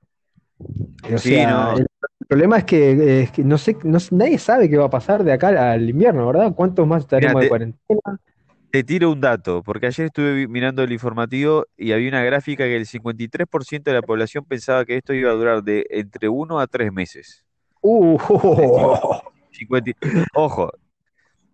O 1.13 1.17
Sí, 1.17 1.22
sea, 1.22 1.45
no. 1.45 1.75
el 1.75 1.88
problema 2.27 2.57
es 2.60 2.63
que, 2.65 3.22
es 3.24 3.31
que 3.31 3.43
no 3.43 3.57
sé, 3.57 3.77
no 3.83 3.98
nadie 4.12 4.38
sabe 4.39 4.69
qué 4.69 4.77
va 4.77 4.86
a 4.86 4.89
pasar 4.89 5.24
de 5.24 5.33
acá 5.33 5.72
al 5.74 5.89
invierno, 5.89 6.25
¿verdad? 6.27 6.53
¿Cuántos 6.55 6.88
más 6.88 7.03
Mira, 7.15 7.36
estaremos 7.36 7.41
de 7.41 7.48
te, 7.48 7.48
cuarentena? 7.48 8.19
te 8.72 8.83
tiro 8.83 9.12
un 9.12 9.22
dato, 9.22 9.63
porque 9.63 9.88
ayer 9.88 10.07
estuve 10.07 10.48
mirando 10.48 10.83
el 10.83 10.91
informativo 10.91 11.65
y 11.77 11.91
había 11.93 12.10
una 12.10 12.24
gráfica 12.24 12.63
que 12.65 12.75
el 12.75 12.86
53% 12.88 13.91
de 13.91 13.95
la 13.98 14.03
población 14.03 14.45
pensaba 14.45 14.86
que 14.86 14.98
esto 14.98 15.13
iba 15.13 15.29
a 15.31 15.33
durar 15.36 15.63
de 15.63 15.86
entre 15.89 16.27
uno 16.29 16.60
a 16.60 16.67
tres 16.67 16.91
meses. 16.91 17.45
Uh, 17.83 18.17
El 18.55 18.72
cin- 18.72 19.00
50 19.51 19.91
ojo, 20.33 20.72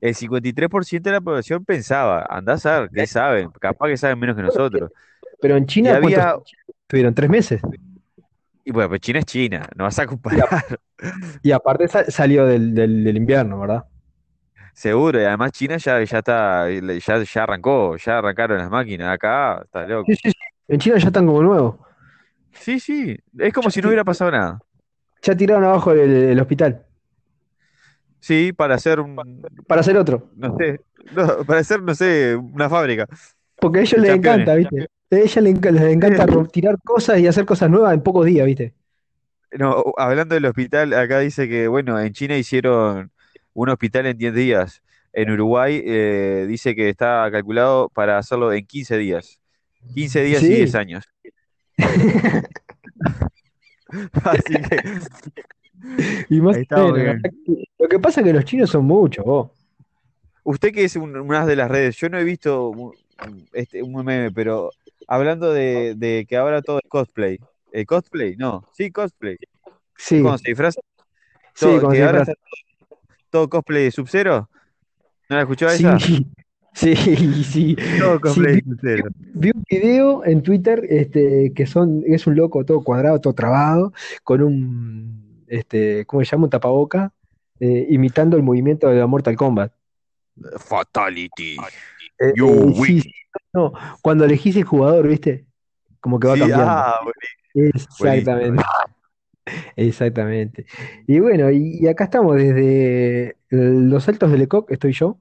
el 0.01 0.15
53% 0.15 1.09
de 1.11 1.15
la 1.15 1.21
población 1.21 1.65
pensaba, 1.65 2.25
andá 2.29 2.53
a 2.55 2.59
saber, 2.59 2.91
¿qué 2.93 3.07
saben? 3.07 3.51
Capaz 3.61 3.89
que 3.89 3.97
saben 3.97 4.19
menos 4.19 4.35
que 4.37 4.43
nosotros. 4.43 4.91
pero 5.41 5.55
en 5.57 5.65
China, 5.65 5.97
¿cuántos 5.97 6.25
había, 6.25 6.35
tuvieron? 6.87 7.13
¿Tres 7.13 7.29
meses? 7.29 7.61
Y 8.65 8.71
bueno, 8.71 8.89
pues 8.89 9.01
China 9.01 9.19
es 9.19 9.25
China, 9.25 9.67
no 9.75 9.85
vas 9.85 9.99
a 9.99 10.07
comparar. 10.07 10.47
y 11.41 11.51
aparte 11.51 11.87
sa- 11.87 12.09
salió 12.11 12.45
del, 12.45 12.73
del, 12.73 13.03
del 13.03 13.17
invierno, 13.17 13.59
¿verdad? 13.59 13.85
Seguro, 14.73 15.19
y 15.21 15.25
además 15.25 15.51
China 15.51 15.77
ya, 15.77 16.01
ya 16.03 16.19
está, 16.19 16.69
ya, 16.69 17.23
ya 17.23 17.43
arrancó, 17.43 17.97
ya 17.97 18.17
arrancaron 18.19 18.57
las 18.57 18.69
máquinas, 18.69 19.13
acá 19.13 19.61
está 19.65 19.85
loco. 19.87 20.15
sí, 20.15 20.31
sí. 20.31 20.31
En 20.67 20.79
China 20.79 20.97
ya 20.97 21.07
están 21.07 21.25
como 21.25 21.41
nuevos. 21.41 21.75
Sí, 22.53 22.79
sí, 22.79 23.17
es 23.37 23.53
como 23.53 23.69
Ya, 23.69 23.71
si 23.71 23.81
no 23.81 23.87
hubiera 23.87 24.03
pasado 24.03 24.31
nada. 24.31 24.59
ya 25.21 25.35
tiraron 25.35 25.63
abajo 25.63 25.91
el, 25.93 25.99
el 26.11 26.39
hospital 26.41 26.85
Sí, 28.19 28.53
para 28.53 28.75
hacer 28.75 28.99
un, 28.99 29.41
para 29.67 29.81
hacer 29.81 29.97
otro. 29.97 30.29
no 30.31 30.55
sé, 30.57 30.81
no, 31.11 31.45
para 31.45 31.59
hacer, 31.61 31.81
no 31.81 31.95
sé, 31.95 32.35
una 32.35 32.69
fábrica 32.69 33.07
Porque 33.59 33.79
a 33.79 33.81
ellos 33.83 34.01
les 34.01 34.13
encanta, 34.15 34.55
¿viste? 34.55 34.85
A 35.11 35.15
les, 35.15 35.35
enca- 35.37 35.71
les 35.71 35.83
encanta 35.93 36.25
ro- 36.25 36.45
tirar 36.47 36.77
cosas 36.83 37.19
y 37.19 37.27
hacer 37.27 37.45
cosas 37.45 37.69
nuevas 37.69 37.93
en 37.93 38.01
pocos 38.01 38.25
días, 38.25 38.45
¿viste? 38.45 38.73
No, 39.57 39.83
hablando 39.97 40.35
del 40.35 40.45
hospital, 40.45 40.93
acá 40.93 41.19
dice 41.19 41.49
que, 41.49 41.67
bueno, 41.67 41.99
en 41.99 42.13
China 42.13 42.37
hicieron 42.37 43.11
un 43.53 43.69
hospital 43.69 44.05
en 44.05 44.17
10 44.17 44.33
días. 44.35 44.83
En 45.11 45.31
Uruguay 45.31 45.81
eh, 45.83 46.45
dice 46.47 46.75
que 46.75 46.89
está 46.89 47.27
calculado 47.31 47.89
para 47.89 48.19
hacerlo 48.19 48.53
en 48.53 48.63
15 48.65 48.97
días. 48.97 49.39
15 49.95 50.21
días 50.21 50.43
y 50.43 50.49
10 50.49 50.71
Sí. 50.71 50.77
años. 50.77 51.05
Así 54.23 54.53
que. 54.53 54.99
Lo 57.79 57.87
que 57.87 57.99
pasa 57.99 58.21
es 58.21 58.27
que 58.27 58.33
los 58.33 58.45
chinos 58.45 58.69
son 58.69 58.85
muchos, 58.85 59.25
vos. 59.25 59.49
usted 60.43 60.71
que 60.71 60.83
es 60.83 60.95
un- 60.95 61.15
una 61.17 61.45
de 61.45 61.55
las 61.55 61.69
redes, 61.71 61.95
yo 61.97 62.09
no 62.09 62.17
he 62.19 62.23
visto 62.23 62.69
un, 62.69 62.93
este, 63.53 63.81
un 63.83 63.93
meme, 64.03 64.31
pero 64.31 64.69
hablando 65.09 65.51
de, 65.51 65.95
de 65.95 66.25
que 66.29 66.37
ahora 66.37 66.61
todo 66.61 66.79
es 66.83 66.87
cosplay. 66.89 67.39
¿Eh, 67.71 67.85
¿Cosplay? 67.85 68.35
No, 68.37 68.63
sí, 68.73 68.91
cosplay. 68.91 69.37
Sí, 69.97 70.21
Cuando 70.21 70.37
se 70.37 70.49
disfraza, 70.49 70.79
sí, 71.53 71.65
todo, 71.65 71.79
como 71.81 71.91
que 71.91 71.97
si 71.97 72.03
ahora 72.03 72.21
está 72.21 72.33
todo 73.29 73.49
cosplay 73.49 73.83
de 73.85 73.91
Sub-Zero. 73.91 74.49
¿No 75.29 75.35
la 75.35 75.41
escuchó 75.41 75.69
Sí, 75.69 75.83
esa? 75.85 75.97
sí, 76.73 76.95
sí. 77.43 77.75
Todo 77.99 78.15
Sí, 78.15 78.21
cosplay 78.21 78.55
vi, 78.55 78.61
de 78.61 78.63
Sub-Zero. 78.69 79.03
vi 79.17 79.51
un 79.53 79.63
video 79.69 80.25
en 80.25 80.41
Twitter 80.41 80.85
este, 80.89 81.51
que 81.53 81.65
son, 81.65 82.03
es 82.07 82.25
un 82.27 82.35
loco 82.35 82.63
todo 82.65 82.83
cuadrado, 82.83 83.19
todo 83.21 83.33
trabado, 83.33 83.93
con 84.23 84.41
un, 84.41 85.43
este, 85.47 86.05
¿cómo 86.05 86.23
se 86.23 86.31
llama? 86.31 86.45
Un 86.45 86.49
tapaboca, 86.49 87.11
eh, 87.59 87.85
imitando 87.89 88.37
el 88.37 88.43
movimiento 88.43 88.87
de 88.89 88.97
la 88.99 89.07
Mortal 89.07 89.35
Kombat. 89.35 89.73
Fatality. 90.57 91.57
Eh, 92.19 92.33
You 92.35 92.47
eh, 92.49 92.73
win. 92.77 92.85
sí, 92.85 93.01
sí, 93.01 93.13
no, 93.53 93.73
cuando 94.01 94.25
elegís 94.25 94.55
el 94.55 94.63
jugador, 94.63 95.07
¿viste? 95.07 95.45
Como 95.99 96.19
que 96.19 96.27
va 96.27 96.33
Sí, 96.35 96.39
cambiando. 96.39 96.65
ah, 96.65 96.99
Exactamente. 97.53 98.63
Exactamente. 99.75 100.65
Y 101.07 101.19
bueno, 101.19 101.49
y, 101.49 101.87
acá 101.87 102.05
estamos 102.05 102.35
desde 102.35 103.37
los 103.49 104.07
Altos 104.07 104.31
de 104.31 104.37
Lecoq, 104.37 104.71
estoy 104.71 104.93
yo. 104.93 105.17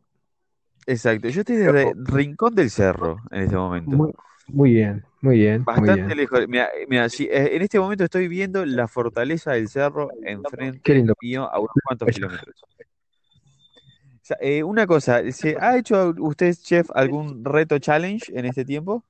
exacto. 0.87 1.28
Yo 1.28 1.40
estoy 1.40 1.56
desde 1.56 1.92
Rincón 1.97 2.54
del 2.54 2.70
Cerro 2.70 3.16
en 3.30 3.42
este 3.42 3.56
momento. 3.56 3.97
Muy, 3.97 4.12
muy 4.49 4.73
bien, 4.75 5.04
muy 5.23 5.38
bien, 5.38 5.61
muy 5.61 5.66
Bastante 5.66 5.94
bien. 5.94 6.16
lejos. 6.16 6.49
Mira, 6.49 6.68
mira, 6.88 7.08
sí, 7.08 7.25
eh, 7.30 7.56
en 7.56 7.62
este 7.62 7.78
momento 7.80 8.04
estoy 8.04 8.28
viendo 8.28 8.64
la 8.64 8.87
fortaleza 8.87 9.52
del 9.52 9.68
cerro 9.68 10.08
Qué 10.23 10.32
enfrente 10.32 10.94
lindo. 10.94 11.14
mío 11.23 11.50
a 11.50 11.58
unos 11.58 11.73
cuantos 11.85 12.08
kilómetros. 12.08 12.54
Sea, 14.28 14.37
eh, 14.42 14.62
una 14.62 14.87
cosa, 14.87 15.23
¿se 15.32 15.56
ha 15.58 15.78
hecho 15.78 16.14
usted, 16.18 16.54
chef, 16.62 16.90
algún 16.94 17.42
reto 17.44 17.78
challenge 17.78 18.30
en 18.38 18.44
este 18.44 18.62
tiempo? 18.64 19.02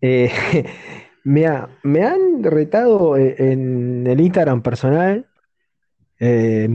Eh, 0.00 0.30
me, 1.24 1.46
ha- 1.46 1.68
me 1.82 2.02
han 2.04 2.42
retado 2.42 3.16
eh, 3.16 3.36
en 3.38 4.06
el 4.06 4.20
Instagram 4.20 4.62
personal 4.62 5.26
eh, 6.20 6.68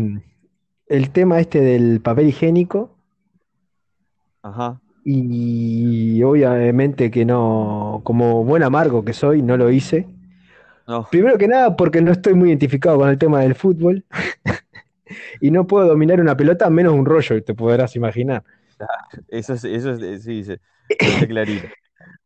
el 0.88 1.12
tema 1.12 1.39
este 1.39 1.62
del 1.62 2.01
papel 2.01 2.27
higiénico 2.29 2.98
Ajá. 4.44 4.82
y 5.03 6.22
obviamente 6.24 7.10
que 7.10 7.25
no, 7.25 8.01
como 8.03 8.44
buen 8.44 8.63
amargo 8.63 9.03
que 9.03 9.13
soy, 9.13 9.41
no 9.41 9.58
lo 9.58 9.72
hice. 9.72 10.08
No, 10.88 11.08
Primero 11.12 11.38
que 11.38 11.48
nada 11.48 11.75
porque 11.75 12.01
no 12.01 12.12
estoy 12.12 12.34
muy 12.36 12.50
identificado 12.50 12.98
con 13.00 13.10
el 13.10 13.18
tema 13.18 13.41
del 13.41 13.56
fútbol 13.56 14.06
y 15.39 15.51
no 15.51 15.67
puedo 15.67 15.88
dominar 15.88 16.19
una 16.22 16.38
pelota 16.38 16.69
menos 16.69 16.93
un 16.93 17.05
rollo, 17.05 17.43
te 17.43 17.53
podrás 17.55 17.96
imaginar. 17.96 18.43
eso, 19.27 19.53
es- 19.53 19.63
eso 19.63 19.91
es- 19.93 20.24
sí, 20.24 20.43
está 21.01 21.27
clarito. 21.27 21.69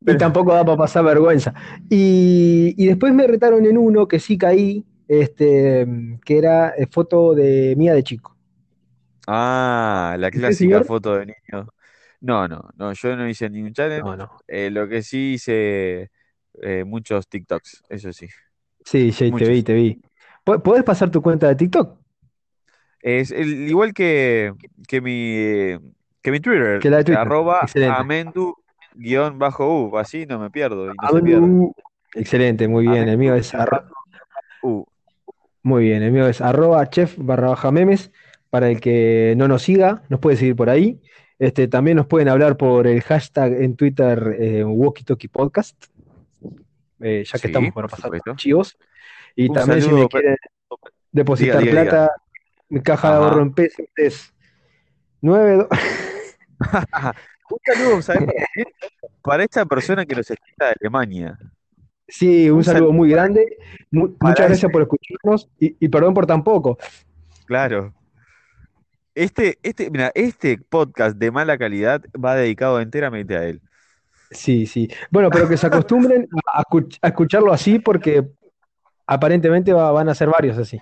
Y 0.05 0.17
tampoco 0.17 0.53
da 0.53 0.65
para 0.65 0.77
pasar 0.77 1.05
vergüenza. 1.05 1.53
Y, 1.89 2.73
y 2.77 2.87
después 2.87 3.13
me 3.13 3.27
retaron 3.27 3.65
en 3.65 3.77
uno 3.77 4.07
que 4.07 4.19
sí 4.19 4.37
caí, 4.37 4.85
este, 5.07 5.87
que 6.25 6.37
era 6.37 6.69
eh, 6.77 6.87
foto 6.91 7.33
de 7.33 7.75
mía 7.77 7.93
de 7.93 8.03
chico. 8.03 8.35
Ah, 9.27 10.15
la 10.19 10.31
¿Usted, 10.33 10.57
clásica 10.57 10.81
foto 10.81 11.15
de 11.15 11.27
niño. 11.27 11.67
No, 12.21 12.47
no, 12.47 12.69
no, 12.75 12.93
yo 12.93 13.15
no 13.15 13.27
hice 13.27 13.49
ningún 13.49 13.73
challenge. 13.73 14.03
No, 14.03 14.15
no. 14.15 14.43
Eh, 14.47 14.69
lo 14.69 14.87
que 14.87 15.01
sí 15.03 15.33
hice 15.35 16.11
eh, 16.61 16.83
muchos 16.85 17.27
TikToks, 17.29 17.83
eso 17.89 18.11
sí. 18.13 18.27
Sí, 18.85 19.11
sí, 19.11 19.31
te 19.33 19.45
Muchos. 19.45 19.49
vi, 19.49 19.63
te 19.63 19.73
vi. 19.73 20.01
¿Po- 20.43 20.61
¿Podés 20.61 20.83
pasar 20.83 21.09
tu 21.11 21.21
cuenta 21.21 21.47
de 21.47 21.55
TikTok? 21.55 21.97
Es 23.03 23.29
el- 23.31 23.67
igual 23.69 23.93
que, 23.93 24.53
que 24.87 25.01
mi 25.01 25.77
que 26.21 26.31
mi 26.31 26.39
Twitter, 26.39 26.79
Que 26.79 26.89
la 26.89 26.97
de 26.97 27.03
Twitter. 27.03 27.19
arroba 27.21 27.59
Excelente. 27.63 27.95
amendu 27.99 28.55
guion 28.95 29.37
bajo 29.37 29.89
u, 29.89 29.97
así 29.97 30.25
no 30.25 30.39
me 30.39 30.49
pierdo 30.49 30.85
y 30.85 30.95
no 30.95 31.09
se. 31.09 31.17
Amendu. 31.17 31.75
Excelente, 32.15 32.67
muy 32.67 32.87
bien. 32.87 33.09
El 33.09 33.17
mío 33.17 33.35
es 33.35 33.53
arro- 33.53 33.83
U. 34.61 34.85
muy 35.63 35.83
bien, 35.83 36.01
el 36.01 36.11
mío 36.13 36.27
es 36.27 36.39
arroba 36.41 36.89
chef 36.89 37.15
barra 37.17 37.49
baja 37.49 37.71
memes. 37.71 38.11
Para 38.49 38.69
el 38.69 38.79
que 38.79 39.33
no 39.35 39.47
nos 39.47 39.63
siga, 39.63 40.03
nos 40.09 40.19
puede 40.19 40.37
seguir 40.37 40.55
por 40.55 40.69
ahí. 40.69 41.01
Este, 41.39 41.67
también 41.67 41.97
nos 41.97 42.05
pueden 42.05 42.29
hablar 42.29 42.55
por 42.55 42.85
el 42.87 43.01
hashtag 43.01 43.51
en 43.61 43.75
Twitter 43.75 44.37
eh, 44.39 44.63
Walkie 44.63 45.03
Talkie 45.03 45.27
Podcast. 45.27 45.85
Eh, 47.01 47.23
ya 47.25 47.31
que 47.33 47.37
Sí, 47.39 47.47
estamos 47.47 47.73
para 47.73 47.87
pasar 47.87 48.11
chivos. 48.37 48.77
Y 49.35 49.49
Un 49.49 49.55
también 49.55 49.81
si 49.81 49.89
me 49.91 50.07
quieren 50.07 50.37
depositar 51.11 51.61
Diga, 51.63 51.81
diga, 51.81 51.91
plata, 51.91 52.11
mi 52.73 52.81
caja 52.81 53.09
de 53.11 53.15
ahorro 53.17 53.41
en 53.41 53.53
pesos 53.53 53.85
es 53.95 54.33
9 55.21 55.67
Un 57.49 57.59
saludo, 57.65 58.01
¿sabes 58.01 58.29
para 59.21 59.43
esta 59.43 59.65
persona 59.65 60.05
que 60.05 60.15
nos 60.15 60.29
escucha 60.29 60.65
de 60.65 60.75
Alemania. 60.81 61.37
Sí, 62.07 62.49
un 62.49 62.57
Un 62.57 62.63
saludo 62.63 62.79
saludo 62.79 62.93
muy 62.93 63.09
grande. 63.09 63.57
Mu- 63.91 64.15
muchas 64.19 64.47
gracias 64.47 64.71
por 64.71 64.81
escucharnos 64.81 65.49
y, 65.59 65.75
y 65.79 65.87
perdón 65.87 66.13
por 66.13 66.25
tan 66.25 66.43
poco. 66.43 66.77
Claro. 67.45 67.93
Este, 69.15 69.59
este, 69.63 69.89
mira, 69.89 70.11
este 70.15 70.57
podcast 70.57 71.15
de 71.17 71.31
mala 71.31 71.57
calidad 71.57 72.01
va 72.13 72.35
dedicado 72.35 72.81
enteramente 72.81 73.37
a 73.37 73.45
él. 73.45 73.61
Sí, 74.31 74.65
sí. 74.65 74.89
Bueno, 75.11 75.29
pero 75.29 75.47
que 75.47 75.55
se 75.57 75.67
acostumbren 75.67 76.27
a, 76.53 76.63
escuch- 76.63 76.97
a 77.01 77.07
escucharlo 77.09 77.53
así 77.53 77.79
porque 77.79 78.27
aparentemente 79.05 79.71
va- 79.73 79.91
van 79.91 80.09
a 80.09 80.15
ser 80.15 80.29
varios 80.29 80.57
así. 80.57 80.79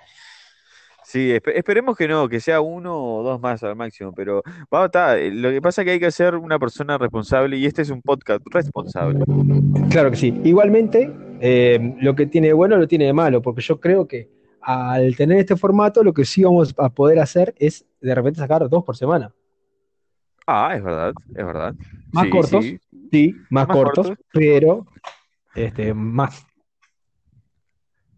Sí, 1.11 1.29
espe- 1.31 1.51
esperemos 1.55 1.97
que 1.97 2.07
no, 2.07 2.29
que 2.29 2.39
sea 2.39 2.61
uno 2.61 2.95
o 2.97 3.21
dos 3.21 3.41
más 3.41 3.61
al 3.63 3.75
máximo, 3.75 4.13
pero 4.13 4.41
va, 4.73 4.85
está, 4.85 5.19
eh, 5.19 5.29
lo 5.29 5.49
que 5.49 5.61
pasa 5.61 5.81
es 5.81 5.85
que 5.85 5.91
hay 5.91 5.99
que 5.99 6.09
ser 6.09 6.35
una 6.35 6.57
persona 6.57 6.97
responsable 6.97 7.57
y 7.57 7.65
este 7.65 7.81
es 7.81 7.89
un 7.89 8.01
podcast 8.01 8.41
responsable. 8.49 9.19
Claro 9.89 10.09
que 10.11 10.15
sí. 10.15 10.39
Igualmente, 10.45 11.11
eh, 11.41 11.95
lo 11.99 12.15
que 12.15 12.27
tiene 12.27 12.47
de 12.47 12.53
bueno 12.53 12.77
lo 12.77 12.87
tiene 12.87 13.05
de 13.07 13.13
malo, 13.13 13.41
porque 13.41 13.61
yo 13.61 13.77
creo 13.77 14.07
que 14.07 14.29
al 14.61 15.13
tener 15.17 15.37
este 15.39 15.57
formato, 15.57 16.01
lo 16.01 16.13
que 16.13 16.23
sí 16.23 16.43
vamos 16.45 16.73
a 16.77 16.87
poder 16.89 17.19
hacer 17.19 17.53
es 17.57 17.85
de 17.99 18.15
repente 18.15 18.39
sacar 18.39 18.69
dos 18.69 18.83
por 18.85 18.95
semana. 18.95 19.33
Ah, 20.47 20.73
es 20.75 20.81
verdad, 20.83 21.13
es 21.29 21.45
verdad. 21.45 21.75
Más 22.13 22.23
Sí, 22.25 22.29
cortos, 22.29 22.63
sí. 22.65 22.79
sí, 23.11 23.35
más, 23.49 23.67
Más 23.67 23.75
cortos, 23.77 24.07
cortos. 24.07 24.25
pero 24.31 24.85
este, 25.55 25.93
más. 25.93 26.45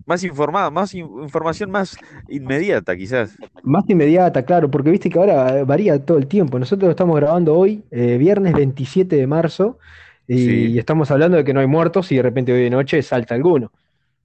Más 0.05 0.23
informada, 0.23 0.69
más 0.69 0.93
in- 0.93 1.09
información 1.21 1.71
más 1.71 1.97
inmediata, 2.27 2.95
quizás. 2.95 3.35
Más 3.63 3.83
inmediata, 3.89 4.43
claro, 4.43 4.69
porque 4.69 4.89
viste 4.91 5.09
que 5.09 5.17
ahora 5.17 5.59
eh, 5.59 5.63
varía 5.63 6.03
todo 6.03 6.17
el 6.17 6.27
tiempo. 6.27 6.59
Nosotros 6.59 6.87
lo 6.87 6.91
estamos 6.91 7.15
grabando 7.15 7.55
hoy, 7.55 7.83
eh, 7.91 8.17
viernes 8.17 8.53
27 8.53 9.15
de 9.15 9.27
marzo, 9.27 9.77
y 10.27 10.37
Sí. 10.45 10.79
estamos 10.79 11.09
hablando 11.11 11.37
de 11.37 11.43
que 11.43 11.53
no 11.53 11.59
hay 11.61 11.67
muertos 11.67 12.11
y 12.11 12.17
de 12.17 12.21
repente 12.21 12.51
hoy 12.53 12.63
de 12.63 12.69
noche 12.69 13.01
salta 13.01 13.35
alguno. 13.35 13.71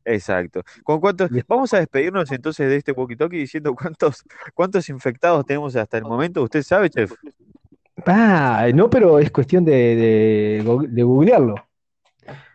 Exacto. 0.05 0.63
¿Con 0.85 1.01
cuántos? 1.01 1.29
Vamos 1.47 1.75
a 1.75 1.79
despedirnos 1.79 2.33
entonces 2.33 2.69
de 2.69 2.77
este 2.77 2.93
walkie-talkie 2.95 3.39
diciendo 3.39 3.75
cuántos, 3.75 4.23
cuántos 4.55 4.89
infectados 4.89 5.45
tenemos 5.45 5.77
hasta 5.77 5.99
el 5.99 6.05
momento. 6.05 6.43
¿Usted 6.43 6.63
sabe, 6.63 6.89
chef? 6.89 7.13
Ah, 8.07 8.69
no, 8.75 8.89
pero 8.89 9.19
es 9.19 9.31
cuestión 9.31 9.65
de, 9.65 9.73
de, 9.73 10.63
go- 10.65 10.83
de 10.83 11.03
googlearlo. 11.03 11.57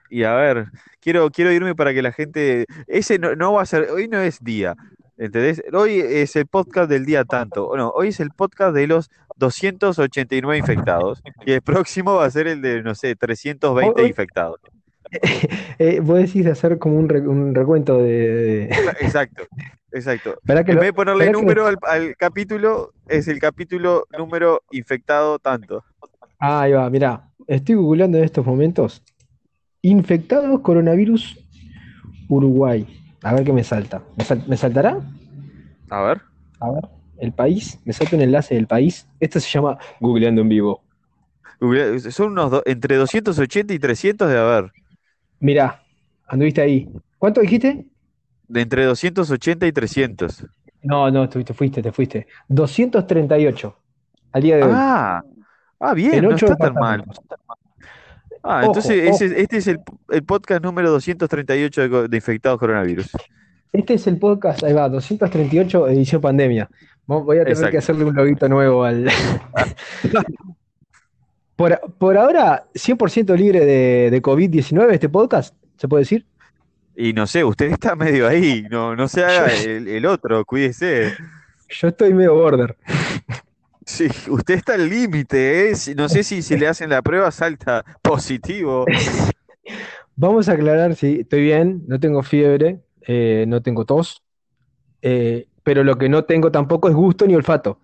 Y 0.10 0.24
a 0.24 0.33
ver, 0.36 0.67
quiero, 1.00 1.29
quiero 1.31 1.51
irme 1.51 1.75
para 1.75 1.93
que 1.93 2.01
la 2.01 2.12
gente. 2.12 2.65
Ese 2.88 3.17
no, 3.19 3.36
no 3.36 3.53
va 3.53 3.62
a 3.63 3.65
ser. 3.65 3.89
Hoy 3.91 4.07
no 4.07 4.19
es 4.19 4.43
día. 4.43 4.75
¿Entendés? 5.17 5.63
Hoy 5.74 6.00
es 6.00 6.36
el 6.36 6.48
podcast 6.48 6.89
del 6.89 7.05
día 7.05 7.24
tanto. 7.24 7.72
No, 7.77 7.89
hoy 7.89 8.10
es 8.10 8.19
el 8.19 8.31
podcast 8.31 8.74
de 8.75 8.88
los 8.88 9.10
289 9.38 10.57
infectados. 10.57 11.22
Y 11.45 11.51
el 11.53 11.62
próximo 11.62 12.15
va 12.15 12.25
a 12.25 12.31
ser 12.31 12.48
el 12.48 12.62
de, 12.62 12.81
no 12.83 12.95
sé, 12.95 13.15
320 13.15 14.01
Hoy- 14.01 14.07
infectados. 14.07 14.60
Eh, 15.77 16.00
vos 16.01 16.17
decís 16.17 16.43
de 16.45 16.51
hacer 16.51 16.79
como 16.79 16.98
un, 16.98 17.07
re- 17.07 17.27
un 17.27 17.53
recuento 17.53 18.00
de... 18.00 18.07
de- 18.07 18.63
Exacto, 19.01 19.43
exacto. 19.91 20.31
Esperá 20.39 20.63
que 20.63 20.72
En 20.72 20.77
vez 20.79 20.88
de 20.88 20.93
ponerle 20.93 21.25
que- 21.25 21.31
número 21.31 21.67
al, 21.67 21.77
al 21.83 22.15
capítulo, 22.17 22.93
es 23.07 23.27
el 23.27 23.38
capítulo 23.39 24.05
número 24.17 24.63
infectado 24.72 25.38
tanto. 25.38 25.83
Ah, 26.39 26.62
ahí 26.62 26.72
va, 26.72 26.89
mirá. 26.89 27.29
Estoy 27.48 27.75
googleando 27.75 28.17
en 28.17 28.24
estos 28.24 28.43
momentos. 28.45 29.03
Infectados 29.83 30.61
coronavirus 30.61 31.37
Uruguay. 32.29 32.87
A 33.23 33.33
ver 33.35 33.43
qué 33.45 33.53
me 33.53 33.63
salta. 33.63 34.03
¿Me, 34.17 34.23
sal- 34.25 34.43
me 34.47 34.57
saltará? 34.57 34.97
A 35.89 36.01
ver. 36.01 36.21
A 36.59 36.71
ver, 36.71 36.89
el 37.17 37.31
país. 37.33 37.79
Me 37.85 37.93
salta 37.93 38.15
un 38.15 38.21
enlace 38.23 38.55
del 38.55 38.65
país. 38.67 39.07
Esto 39.19 39.39
se 39.39 39.49
llama 39.49 39.77
Googleando 39.99 40.41
en 40.41 40.49
vivo. 40.49 40.81
Google- 41.59 41.99
Son 42.11 42.31
unos 42.33 42.51
do- 42.51 42.63
entre 42.65 42.95
280 42.95 43.73
y 43.73 43.79
300 43.79 44.29
de 44.29 44.37
haber. 44.37 44.71
Mirá, 45.39 45.83
anduviste 46.27 46.61
ahí. 46.61 46.89
¿Cuánto 47.19 47.41
dijiste? 47.41 47.85
De 48.47 48.61
entre 48.61 48.85
280 48.85 49.67
y 49.67 49.73
300. 49.73 50.45
No, 50.83 51.09
no, 51.09 51.27
te 51.29 51.53
fuiste, 51.53 51.81
te 51.81 51.91
fuiste. 51.91 52.27
238 52.47 53.77
al 54.31 54.43
día 54.43 54.57
de 54.57 54.65
hoy. 54.65 54.85
Ah, 54.85 55.21
ah, 55.79 55.93
bien, 55.93 56.23
en 56.23 56.29
no 56.29 56.35
está 56.35 56.55
tan 56.55 56.77
mal. 56.77 57.05
Ah, 58.43 58.59
Ojo, 58.59 58.65
entonces 58.67 59.07
ojo. 59.09 59.15
ese- 59.15 59.41
este 59.41 59.57
es 59.57 59.67
el, 59.67 59.79
el 60.09 60.23
podcast 60.23 60.62
número 60.63 60.91
238 60.91 61.88
de, 61.89 62.07
de 62.09 62.17
infectados 62.17 62.59
coronavirus. 62.59 63.09
Este 63.71 63.93
es 63.95 64.05
el 64.07 64.17
podcast, 64.19 64.63
ahí 64.63 64.73
va, 64.73 64.88
238 64.89 65.88
edición 65.89 66.21
pandemia. 66.21 66.69
Voy 67.05 67.39
a 67.39 67.45
tener 67.45 67.71
que 67.71 67.77
hacerle 67.77 68.05
un 68.05 68.15
loguito 68.15 68.47
nuevo 68.47 68.83
al... 68.83 69.09
Por, 71.55 71.79
por 72.00 72.17
ahora, 72.17 72.65
100% 72.73 73.35
libre 73.38 73.59
de, 73.65 74.09
de 74.09 74.21
COVID-19 74.21 74.91
este 74.91 75.07
podcast, 75.07 75.55
¿se 75.77 75.88
puede 75.88 76.01
decir? 76.01 76.25
Y 76.95 77.13
no 77.13 77.27
sé, 77.27 77.43
usted 77.43 77.71
está 77.71 77.95
medio 77.95 78.27
ahí, 78.27 78.65
no, 78.71 78.95
no 78.95 79.07
se 79.07 79.23
haga 79.23 79.47
el, 79.53 79.88
el 79.88 80.05
otro, 80.07 80.43
cuídese. 80.45 81.13
yo 81.69 81.88
estoy 81.88 82.13
medio 82.13 82.33
border. 82.33 82.75
Sí, 83.85 84.07
usted 84.29 84.55
está 84.55 84.75
al 84.75 84.89
límite, 84.89 85.71
¿eh? 85.71 85.73
No 85.95 86.07
sé 86.09 86.23
si, 86.23 86.41
si 86.41 86.57
le 86.57 86.67
hacen 86.67 86.89
la 86.89 87.01
prueba 87.01 87.31
salta 87.31 87.83
positivo. 88.01 88.85
Vamos 90.15 90.47
a 90.49 90.53
aclarar 90.53 90.95
si 90.95 91.21
estoy 91.21 91.41
bien, 91.41 91.83
no 91.87 91.99
tengo 91.99 92.21
fiebre, 92.23 92.81
eh, 93.07 93.45
no 93.47 93.61
tengo 93.61 93.85
tos, 93.85 94.23
eh, 95.01 95.47
pero 95.63 95.83
lo 95.83 95.97
que 95.97 96.09
no 96.09 96.25
tengo 96.25 96.51
tampoco 96.51 96.89
es 96.89 96.95
gusto 96.95 97.27
ni 97.27 97.35
olfato. 97.35 97.79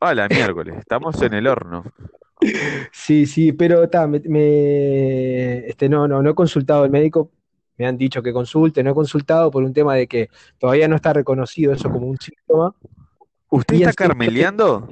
A 0.00 0.14
la 0.14 0.28
miércoles, 0.28 0.76
estamos 0.78 1.20
en 1.22 1.34
el 1.34 1.46
horno. 1.46 1.84
Sí, 2.92 3.26
sí, 3.26 3.52
pero 3.52 3.88
me, 4.08 4.20
me- 4.20 5.58
este, 5.68 5.88
no, 5.88 6.06
no, 6.06 6.22
no 6.22 6.30
he 6.30 6.34
consultado 6.34 6.84
al 6.84 6.90
médico, 6.90 7.30
me 7.76 7.86
han 7.86 7.96
dicho 7.98 8.22
que 8.22 8.32
consulte, 8.32 8.82
no 8.82 8.90
he 8.90 8.94
consultado 8.94 9.50
por 9.50 9.62
un 9.64 9.72
tema 9.72 9.94
de 9.94 10.06
que 10.06 10.28
todavía 10.58 10.88
no 10.88 10.96
está 10.96 11.12
reconocido 11.12 11.72
eso 11.72 11.90
como 11.90 12.06
un 12.06 12.16
síntoma. 12.18 12.74
¿Usted 13.50 13.76
Y 13.76 13.78
está 13.78 13.90
encima, 13.90 14.14
carmeleando? 14.14 14.88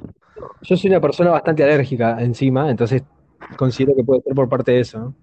Yo 0.61 0.77
soy 0.77 0.89
una 0.89 1.01
persona 1.01 1.31
bastante 1.31 1.63
alérgica 1.63 2.21
encima, 2.21 2.69
entonces 2.69 3.03
considero 3.57 3.95
que 3.95 4.03
puede 4.03 4.21
ser 4.21 4.33
por 4.35 4.49
parte 4.49 4.71
de 4.73 4.79
eso, 4.81 4.99
¿no? 4.99 5.15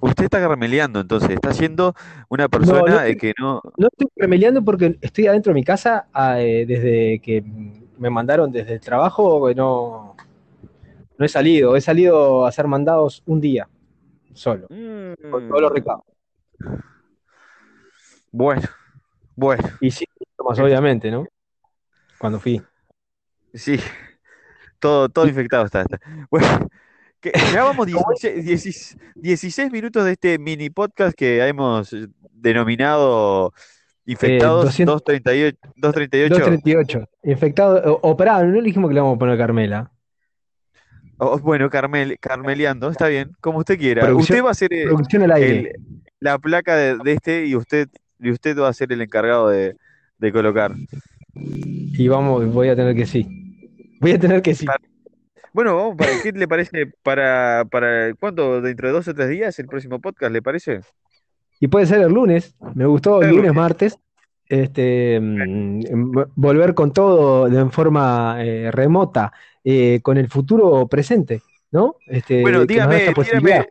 Usted 0.00 0.24
está 0.24 0.40
carmeleando, 0.40 1.00
entonces, 1.00 1.30
está 1.30 1.52
siendo 1.54 1.94
una 2.28 2.48
No, 2.54 2.88
no 2.88 2.96
persona 2.96 3.06
eh, 3.08 3.14
estoy, 3.14 3.16
que 3.16 3.32
no... 3.38 3.60
no 3.76 3.88
estoy 3.88 4.08
remeliando 4.16 4.64
porque 4.64 4.98
estoy 5.00 5.26
adentro 5.26 5.50
de 5.52 5.54
mi 5.54 5.64
casa 5.64 6.08
ah, 6.12 6.40
eh, 6.40 6.66
desde 6.66 7.20
que 7.20 7.42
me 7.98 8.10
mandaron 8.10 8.52
desde 8.52 8.74
el 8.74 8.80
trabajo, 8.80 9.46
que 9.48 9.54
no, 9.54 10.16
no 11.18 11.24
he 11.24 11.28
salido, 11.28 11.76
he 11.76 11.80
salido 11.80 12.44
a 12.44 12.48
hacer 12.48 12.66
mandados 12.66 13.22
un 13.26 13.40
día 13.40 13.68
solo, 14.34 14.70
con 15.30 15.42
todos 15.48 15.62
los 15.62 15.72
Mm, 15.72 15.74
recados. 15.74 16.04
bueno, 18.30 18.62
bueno, 19.36 19.68
Y 19.80 19.90
sí, 19.90 20.06
eh, 20.56 20.62
obviamente, 20.62 21.10
¿no? 21.10 21.26
Cuando 22.18 22.40
fui. 22.40 22.62
sí, 23.54 23.78
todo, 24.82 25.08
todo 25.08 25.26
infectado 25.28 25.64
está. 25.64 25.82
está. 25.82 25.98
Bueno, 26.30 26.68
que 27.20 27.32
ya 27.54 27.62
vamos 27.62 27.86
¿Cómo 27.86 28.12
es? 28.12 28.20
16, 28.22 28.44
16 28.44 28.98
16 29.14 29.72
minutos 29.72 30.04
de 30.04 30.12
este 30.12 30.38
mini 30.38 30.70
podcast 30.70 31.16
que 31.16 31.46
hemos 31.46 31.92
eh, 31.92 32.08
denominado 32.32 33.52
Eh, 34.04 34.12
Infectados 34.12 34.64
200, 34.64 35.04
238. 35.04 35.58
238. 35.76 36.34
238. 36.34 37.08
Infectado, 37.22 38.00
operado, 38.02 38.44
no 38.44 38.56
le 38.56 38.62
dijimos 38.62 38.88
que 38.90 38.94
le 38.94 39.00
vamos 39.00 39.16
a 39.16 39.18
poner 39.20 39.38
Carmela. 39.38 39.92
Oh, 41.18 41.38
bueno, 41.38 41.70
Carmel, 41.70 42.18
Carmeleando, 42.18 42.90
está 42.90 43.06
bien, 43.06 43.30
como 43.40 43.58
usted 43.58 43.78
quiera. 43.78 44.02
Producción, 44.02 44.40
Usted 44.40 44.44
va 44.44 44.50
a 44.50 44.54
ser 44.54 44.72
eh, 44.72 44.88
el, 45.36 45.70
la 46.18 46.36
placa 46.40 46.74
de, 46.74 46.98
de 46.98 47.12
este 47.12 47.46
y 47.46 47.54
usted, 47.54 47.88
y 48.18 48.32
usted 48.32 48.58
va 48.58 48.68
a 48.68 48.72
ser 48.72 48.92
el 48.92 49.00
encargado 49.00 49.48
de, 49.48 49.76
de 50.18 50.32
colocar. 50.32 50.72
Y 51.34 52.08
vamos, 52.08 52.52
voy 52.52 52.70
a 52.70 52.74
tener 52.74 52.96
que 52.96 53.06
sí. 53.06 53.41
Voy 54.02 54.12
a 54.12 54.18
tener 54.18 54.42
que 54.42 54.54
sí. 54.54 54.66
Pa- 54.66 54.76
Bueno, 55.54 55.76
vamos 55.76 55.96
para, 55.96 56.10
¿qué 56.22 56.32
le 56.32 56.46
parece 56.48 56.86
para, 57.02 57.64
para 57.70 58.12
cuánto? 58.14 58.60
¿Dentro 58.60 58.88
de 58.88 58.92
dos 58.94 59.08
o 59.08 59.14
tres 59.14 59.28
días 59.30 59.58
el 59.58 59.66
próximo 59.66 60.00
podcast, 60.00 60.32
le 60.32 60.42
parece? 60.42 60.80
Y 61.60 61.68
puede 61.68 61.86
ser 61.86 62.00
el 62.02 62.12
lunes. 62.12 62.54
Me 62.74 62.86
gustó 62.86 63.22
el 63.22 63.28
El 63.28 63.36
lunes, 63.36 63.48
lunes. 63.50 63.54
martes. 63.62 63.98
Este, 64.46 65.18
mm, 65.20 65.80
v- 66.14 66.26
volver 66.34 66.74
con 66.74 66.92
todo 66.92 67.48
de 67.48 67.64
forma 67.70 68.36
eh, 68.40 68.70
remota, 68.70 69.32
eh, 69.64 70.00
con 70.02 70.18
el 70.18 70.28
futuro 70.28 70.86
presente, 70.88 71.40
¿no? 71.70 71.96
Este, 72.06 72.42
Bueno, 72.42 72.66
dígame, 72.66 73.12
posibilidad. 73.14 73.66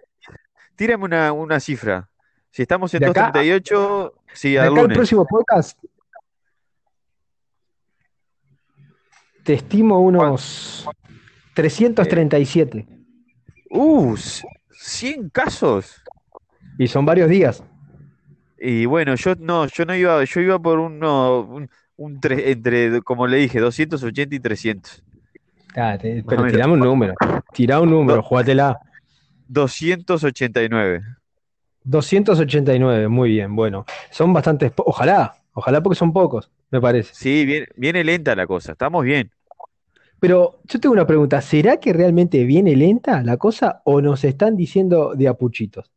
tírame, 0.75 1.03
una, 1.05 1.31
una 1.33 1.59
cifra. 1.59 2.07
Si 2.49 2.61
estamos 2.63 2.93
en 2.93 3.01
De 3.01 3.05
acá, 3.07 3.31
238, 3.33 4.13
sí, 4.33 4.53
de 4.53 4.59
al 4.59 4.71
acá 4.71 4.81
lunes. 4.81 4.97
próximo 4.97 5.25
podcast, 5.27 5.77
te 9.43 9.53
estimo 9.53 9.95
¿Cuán- 10.03 10.29
unos 10.31 10.87
eh, 10.87 11.13
337. 11.53 12.87
uh, 13.69 14.15
100 14.71 15.29
casos. 15.29 16.01
Y 16.77 16.87
son 16.87 17.05
varios 17.05 17.29
días. 17.29 17.63
Y 18.59 18.85
bueno, 18.85 19.15
yo 19.15 19.33
no, 19.39 19.65
yo 19.67 19.85
no 19.85 19.95
iba, 19.95 20.23
yo 20.23 20.39
iba 20.41 20.59
por 20.59 20.79
uno, 20.79 21.41
un, 21.41 21.69
un 21.97 22.21
tre- 22.21 22.43
entre, 22.47 23.01
como 23.01 23.27
le 23.27 23.37
dije, 23.37 23.59
280 23.59 24.35
y 24.35 24.39
300. 24.39 25.03
Ah, 25.75 25.97
te- 25.99 26.23
pero 26.27 26.45
tirame 26.47 26.73
un 26.73 26.79
número. 26.79 27.13
Tirá 27.53 27.79
un 27.81 27.89
número, 27.89 28.21
jugátela. 28.21 28.79
289. 29.47 31.01
289, 31.83 33.07
muy 33.07 33.29
bien, 33.31 33.55
bueno. 33.55 33.85
Son 34.11 34.31
bastantes, 34.33 34.71
ojalá, 34.77 35.33
ojalá 35.53 35.81
porque 35.83 35.97
son 35.97 36.13
pocos, 36.13 36.51
me 36.71 36.81
parece. 36.81 37.13
Sí, 37.13 37.45
viene, 37.45 37.67
viene 37.75 38.03
lenta 38.03 38.35
la 38.35 38.47
cosa, 38.47 38.73
estamos 38.73 39.03
bien. 39.03 39.31
Pero 40.21 40.61
yo 40.63 40.79
tengo 40.79 40.93
una 40.93 41.05
pregunta, 41.05 41.41
¿será 41.41 41.77
que 41.81 41.91
realmente 41.91 42.45
viene 42.45 42.77
lenta 42.77 43.21
la 43.23 43.35
cosa 43.35 43.81
o 43.83 43.99
nos 44.01 44.23
están 44.23 44.55
diciendo 44.55 45.15
de 45.15 45.27
apuchitos? 45.27 45.91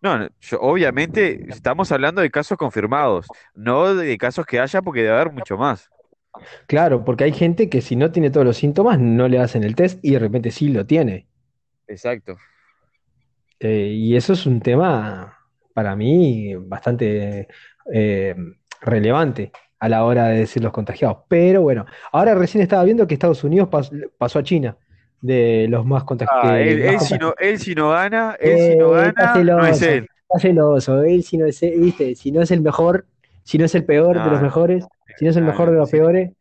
No, 0.00 0.28
yo- 0.40 0.60
obviamente 0.60 1.44
estamos 1.48 1.90
hablando 1.90 2.20
de 2.22 2.30
casos 2.30 2.56
confirmados, 2.56 3.26
no 3.54 3.94
de 3.94 4.16
casos 4.16 4.46
que 4.46 4.60
haya 4.60 4.80
porque 4.82 5.02
debe 5.02 5.14
haber 5.14 5.32
mucho 5.32 5.56
más. 5.56 5.90
Claro, 6.66 7.04
porque 7.04 7.24
hay 7.24 7.32
gente 7.32 7.68
que 7.68 7.80
si 7.80 7.96
no 7.96 8.12
tiene 8.12 8.30
todos 8.30 8.46
los 8.46 8.56
síntomas 8.56 8.98
no 9.00 9.28
le 9.28 9.38
hacen 9.40 9.64
el 9.64 9.74
test 9.74 9.98
y 10.02 10.12
de 10.12 10.18
repente 10.20 10.50
sí 10.50 10.68
lo 10.68 10.86
tiene. 10.86 11.26
Exacto. 11.88 12.38
Eh, 13.60 13.92
y 13.94 14.16
eso 14.16 14.32
es 14.32 14.46
un 14.46 14.60
tema 14.60 15.37
para 15.78 15.94
mí 15.96 16.54
bastante 16.56 17.46
eh, 17.92 18.34
relevante 18.80 19.52
a 19.78 19.88
la 19.88 20.04
hora 20.04 20.26
de 20.28 20.40
decir 20.40 20.60
los 20.62 20.72
contagiados. 20.72 21.18
Pero 21.28 21.62
bueno, 21.62 21.86
ahora 22.12 22.34
recién 22.34 22.62
estaba 22.62 22.82
viendo 22.84 23.06
que 23.06 23.14
Estados 23.14 23.44
Unidos 23.44 23.68
pas- 23.70 24.10
pasó 24.18 24.40
a 24.40 24.42
China 24.42 24.76
de 25.20 25.66
los 25.70 25.86
más 25.86 26.02
contagiados. 26.04 26.42
Ah, 26.42 26.60
él, 26.60 26.80
él 26.82 27.00
si 27.00 27.16
no, 27.18 27.34
él 27.38 27.58
si 27.58 27.74
no 27.74 27.90
gana, 27.90 28.36
él 28.38 28.58
si 28.60 28.76
no 28.76 28.90
Eh, 28.90 28.92
gana, 28.92 29.46
no 29.56 29.66
es 29.66 29.80
él. 29.82 30.06
está 30.22 30.38
celoso. 30.40 31.02
Él 31.02 31.22
si 31.24 31.38
no 31.38 31.46
es, 31.46 31.60
¿viste? 31.60 32.14
Si 32.14 32.32
no 32.32 32.42
es 32.42 32.50
el 32.50 32.60
mejor, 32.62 33.06
si 33.44 33.58
no 33.58 33.64
es 33.64 33.74
el 33.74 33.84
peor 33.84 34.22
de 34.22 34.30
los 34.30 34.40
mejores, 34.40 34.86
si 35.14 35.24
no 35.24 35.30
es 35.30 35.36
el 35.36 35.44
no, 35.44 35.44
mejor 35.44 35.70
de 35.70 35.76
los 35.76 35.88
sí. 35.88 35.90
peores. 35.90 36.32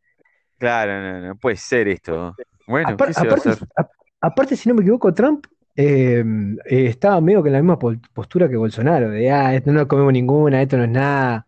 Claro, 0.57 1.01
no, 1.01 1.27
no 1.29 1.35
puede 1.37 1.57
ser 1.57 1.87
esto. 1.87 2.39
Bueno, 2.67 2.99
Apar- 2.99 3.01
¿qué 3.01 3.13
se 3.13 3.27
va 3.27 3.33
a 3.33 3.35
aparte, 3.35 3.37
hacer? 3.37 3.59
a- 3.75 3.89
aparte, 4.21 4.55
si 4.55 4.69
no 4.69 4.75
me 4.75 4.81
equivoco, 4.81 5.13
Trump 5.13 5.45
eh, 5.77 6.23
eh, 6.65 6.87
estaba 6.87 7.21
medio 7.21 7.43
que 7.43 7.49
en 7.49 7.53
la 7.53 7.61
misma 7.61 7.79
postura 7.79 8.49
que 8.49 8.57
Bolsonaro, 8.57 9.11
de 9.11 9.31
ah, 9.31 9.55
esto 9.55 9.71
no 9.71 9.87
comemos 9.87 10.13
ninguna, 10.13 10.61
esto 10.61 10.77
no 10.77 10.83
es 10.85 10.89
nada. 10.89 11.47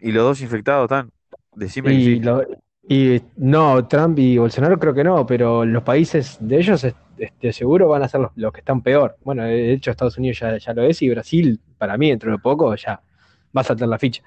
¿Y 0.00 0.12
los 0.12 0.24
dos 0.24 0.40
infectados 0.40 0.84
están? 0.84 1.10
Decime 1.54 1.94
que 1.94 2.00
Y, 2.00 2.02
sí. 2.02 2.20
lo- 2.20 2.44
y 2.88 3.20
no, 3.36 3.86
Trump 3.88 4.18
y 4.18 4.38
Bolsonaro 4.38 4.78
creo 4.78 4.94
que 4.94 5.04
no, 5.04 5.26
pero 5.26 5.64
los 5.64 5.82
países 5.82 6.36
de 6.40 6.58
ellos 6.58 6.84
es- 6.84 6.94
este, 7.18 7.52
seguro 7.52 7.88
van 7.88 8.02
a 8.02 8.08
ser 8.08 8.20
los, 8.20 8.32
los 8.36 8.52
que 8.52 8.60
están 8.60 8.82
peor. 8.82 9.16
Bueno, 9.24 9.44
de 9.44 9.72
hecho 9.72 9.90
Estados 9.90 10.18
Unidos 10.18 10.38
ya, 10.40 10.56
ya 10.58 10.72
lo 10.74 10.82
es 10.82 11.00
y 11.02 11.08
Brasil, 11.10 11.60
para 11.78 11.96
mí, 11.96 12.10
dentro 12.10 12.32
de 12.32 12.38
poco, 12.38 12.74
ya 12.76 13.00
va 13.56 13.60
a 13.60 13.64
saltar 13.64 13.88
la 13.88 13.98
ficha. 13.98 14.22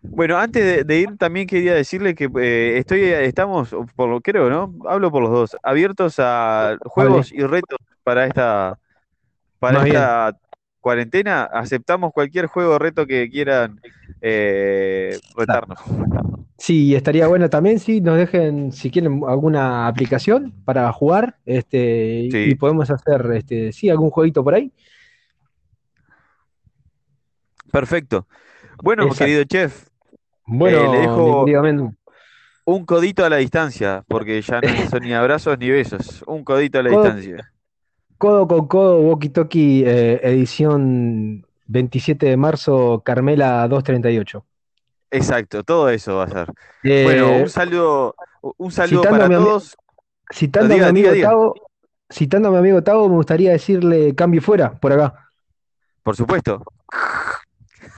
Bueno, 0.00 0.38
antes 0.38 0.64
de, 0.64 0.84
de 0.84 1.00
ir 1.00 1.16
también 1.16 1.46
quería 1.46 1.74
decirle 1.74 2.14
que 2.14 2.30
eh, 2.40 2.78
estoy, 2.78 3.02
estamos, 3.02 3.74
por 3.96 4.08
lo 4.08 4.20
creo, 4.20 4.48
¿no? 4.48 4.74
Hablo 4.88 5.10
por 5.10 5.22
los 5.22 5.30
dos, 5.30 5.56
abiertos 5.62 6.16
a 6.18 6.76
juegos 6.84 7.32
y 7.32 7.40
retos 7.42 7.78
para 8.04 8.26
esta, 8.26 8.78
para 9.58 9.78
Más 9.78 9.84
bien. 9.84 9.96
esta 9.96 10.38
cuarentena. 10.80 11.44
Aceptamos 11.44 12.12
cualquier 12.12 12.46
juego 12.46 12.74
o 12.74 12.78
reto 12.78 13.06
que 13.06 13.28
quieran 13.28 13.80
eh, 14.20 15.18
retarnos. 15.36 15.78
Sí, 16.56 16.94
estaría 16.94 17.26
bueno 17.28 17.50
también 17.50 17.78
si 17.78 18.00
nos 18.00 18.16
dejen, 18.16 18.72
si 18.72 18.90
quieren, 18.90 19.22
alguna 19.26 19.86
aplicación 19.86 20.52
para 20.64 20.92
jugar, 20.92 21.36
este, 21.44 22.28
Sí. 22.30 22.50
y 22.50 22.54
podemos 22.54 22.90
hacer, 22.90 23.30
este, 23.34 23.72
sí, 23.72 23.90
algún 23.90 24.10
jueguito 24.10 24.42
por 24.42 24.54
ahí. 24.54 24.72
Perfecto. 27.70 28.26
Bueno, 28.82 29.04
Exacto. 29.04 29.24
querido 29.24 29.44
chef, 29.44 29.86
Bueno, 30.50 30.78
Eh, 30.78 30.88
le 30.92 30.98
dejo- 31.06 31.44
un 32.64 32.84
codito 32.84 33.24
a 33.24 33.30
la 33.30 33.36
distancia, 33.36 34.02
porque 34.08 34.40
ya 34.42 34.60
no 34.60 34.68
son 34.90 35.02
ni 35.02 35.12
abrazos 35.12 35.58
ni 35.58 35.70
besos. 35.70 36.22
Un 36.26 36.42
codito 36.44 36.78
a 36.78 36.82
la 36.82 36.90
Codo- 36.90 37.02
distancia. 37.02 37.52
codo 38.18 38.46
con 38.48 38.66
codo, 38.66 38.98
Walkie 39.00 39.28
Talkie, 39.30 39.84
eh, 39.86 40.20
edición 40.22 41.44
27 41.66 42.26
de 42.26 42.36
marzo, 42.36 43.02
Carmela 43.04 43.66
238. 43.68 44.44
Exacto, 45.10 45.62
todo 45.64 45.88
eso 45.88 46.16
va 46.16 46.24
a 46.24 46.28
ser. 46.28 46.48
Eh, 46.82 47.02
Bueno, 47.04 47.36
un 47.42 47.48
saludo, 47.48 48.14
un 48.58 48.72
saludo 48.72 49.02
para 49.02 49.24
a 49.26 49.28
mi 49.28 49.34
todos. 49.34 49.76
citando 50.30 50.74
diga, 50.74 50.88
a 50.88 50.92
mi 50.92 51.00
amigo 51.00 51.14
diga. 51.14 51.28
Tavo, 51.30 51.54
citando 52.10 52.48
a 52.48 52.52
mi 52.52 52.58
amigo 52.58 52.82
Tavo, 52.82 53.08
me 53.08 53.14
gustaría 53.16 53.52
decirle 53.52 54.14
cambio 54.14 54.40
fuera, 54.42 54.72
por 54.78 54.92
acá. 54.92 55.30
Por 56.02 56.16
supuesto. 56.16 56.62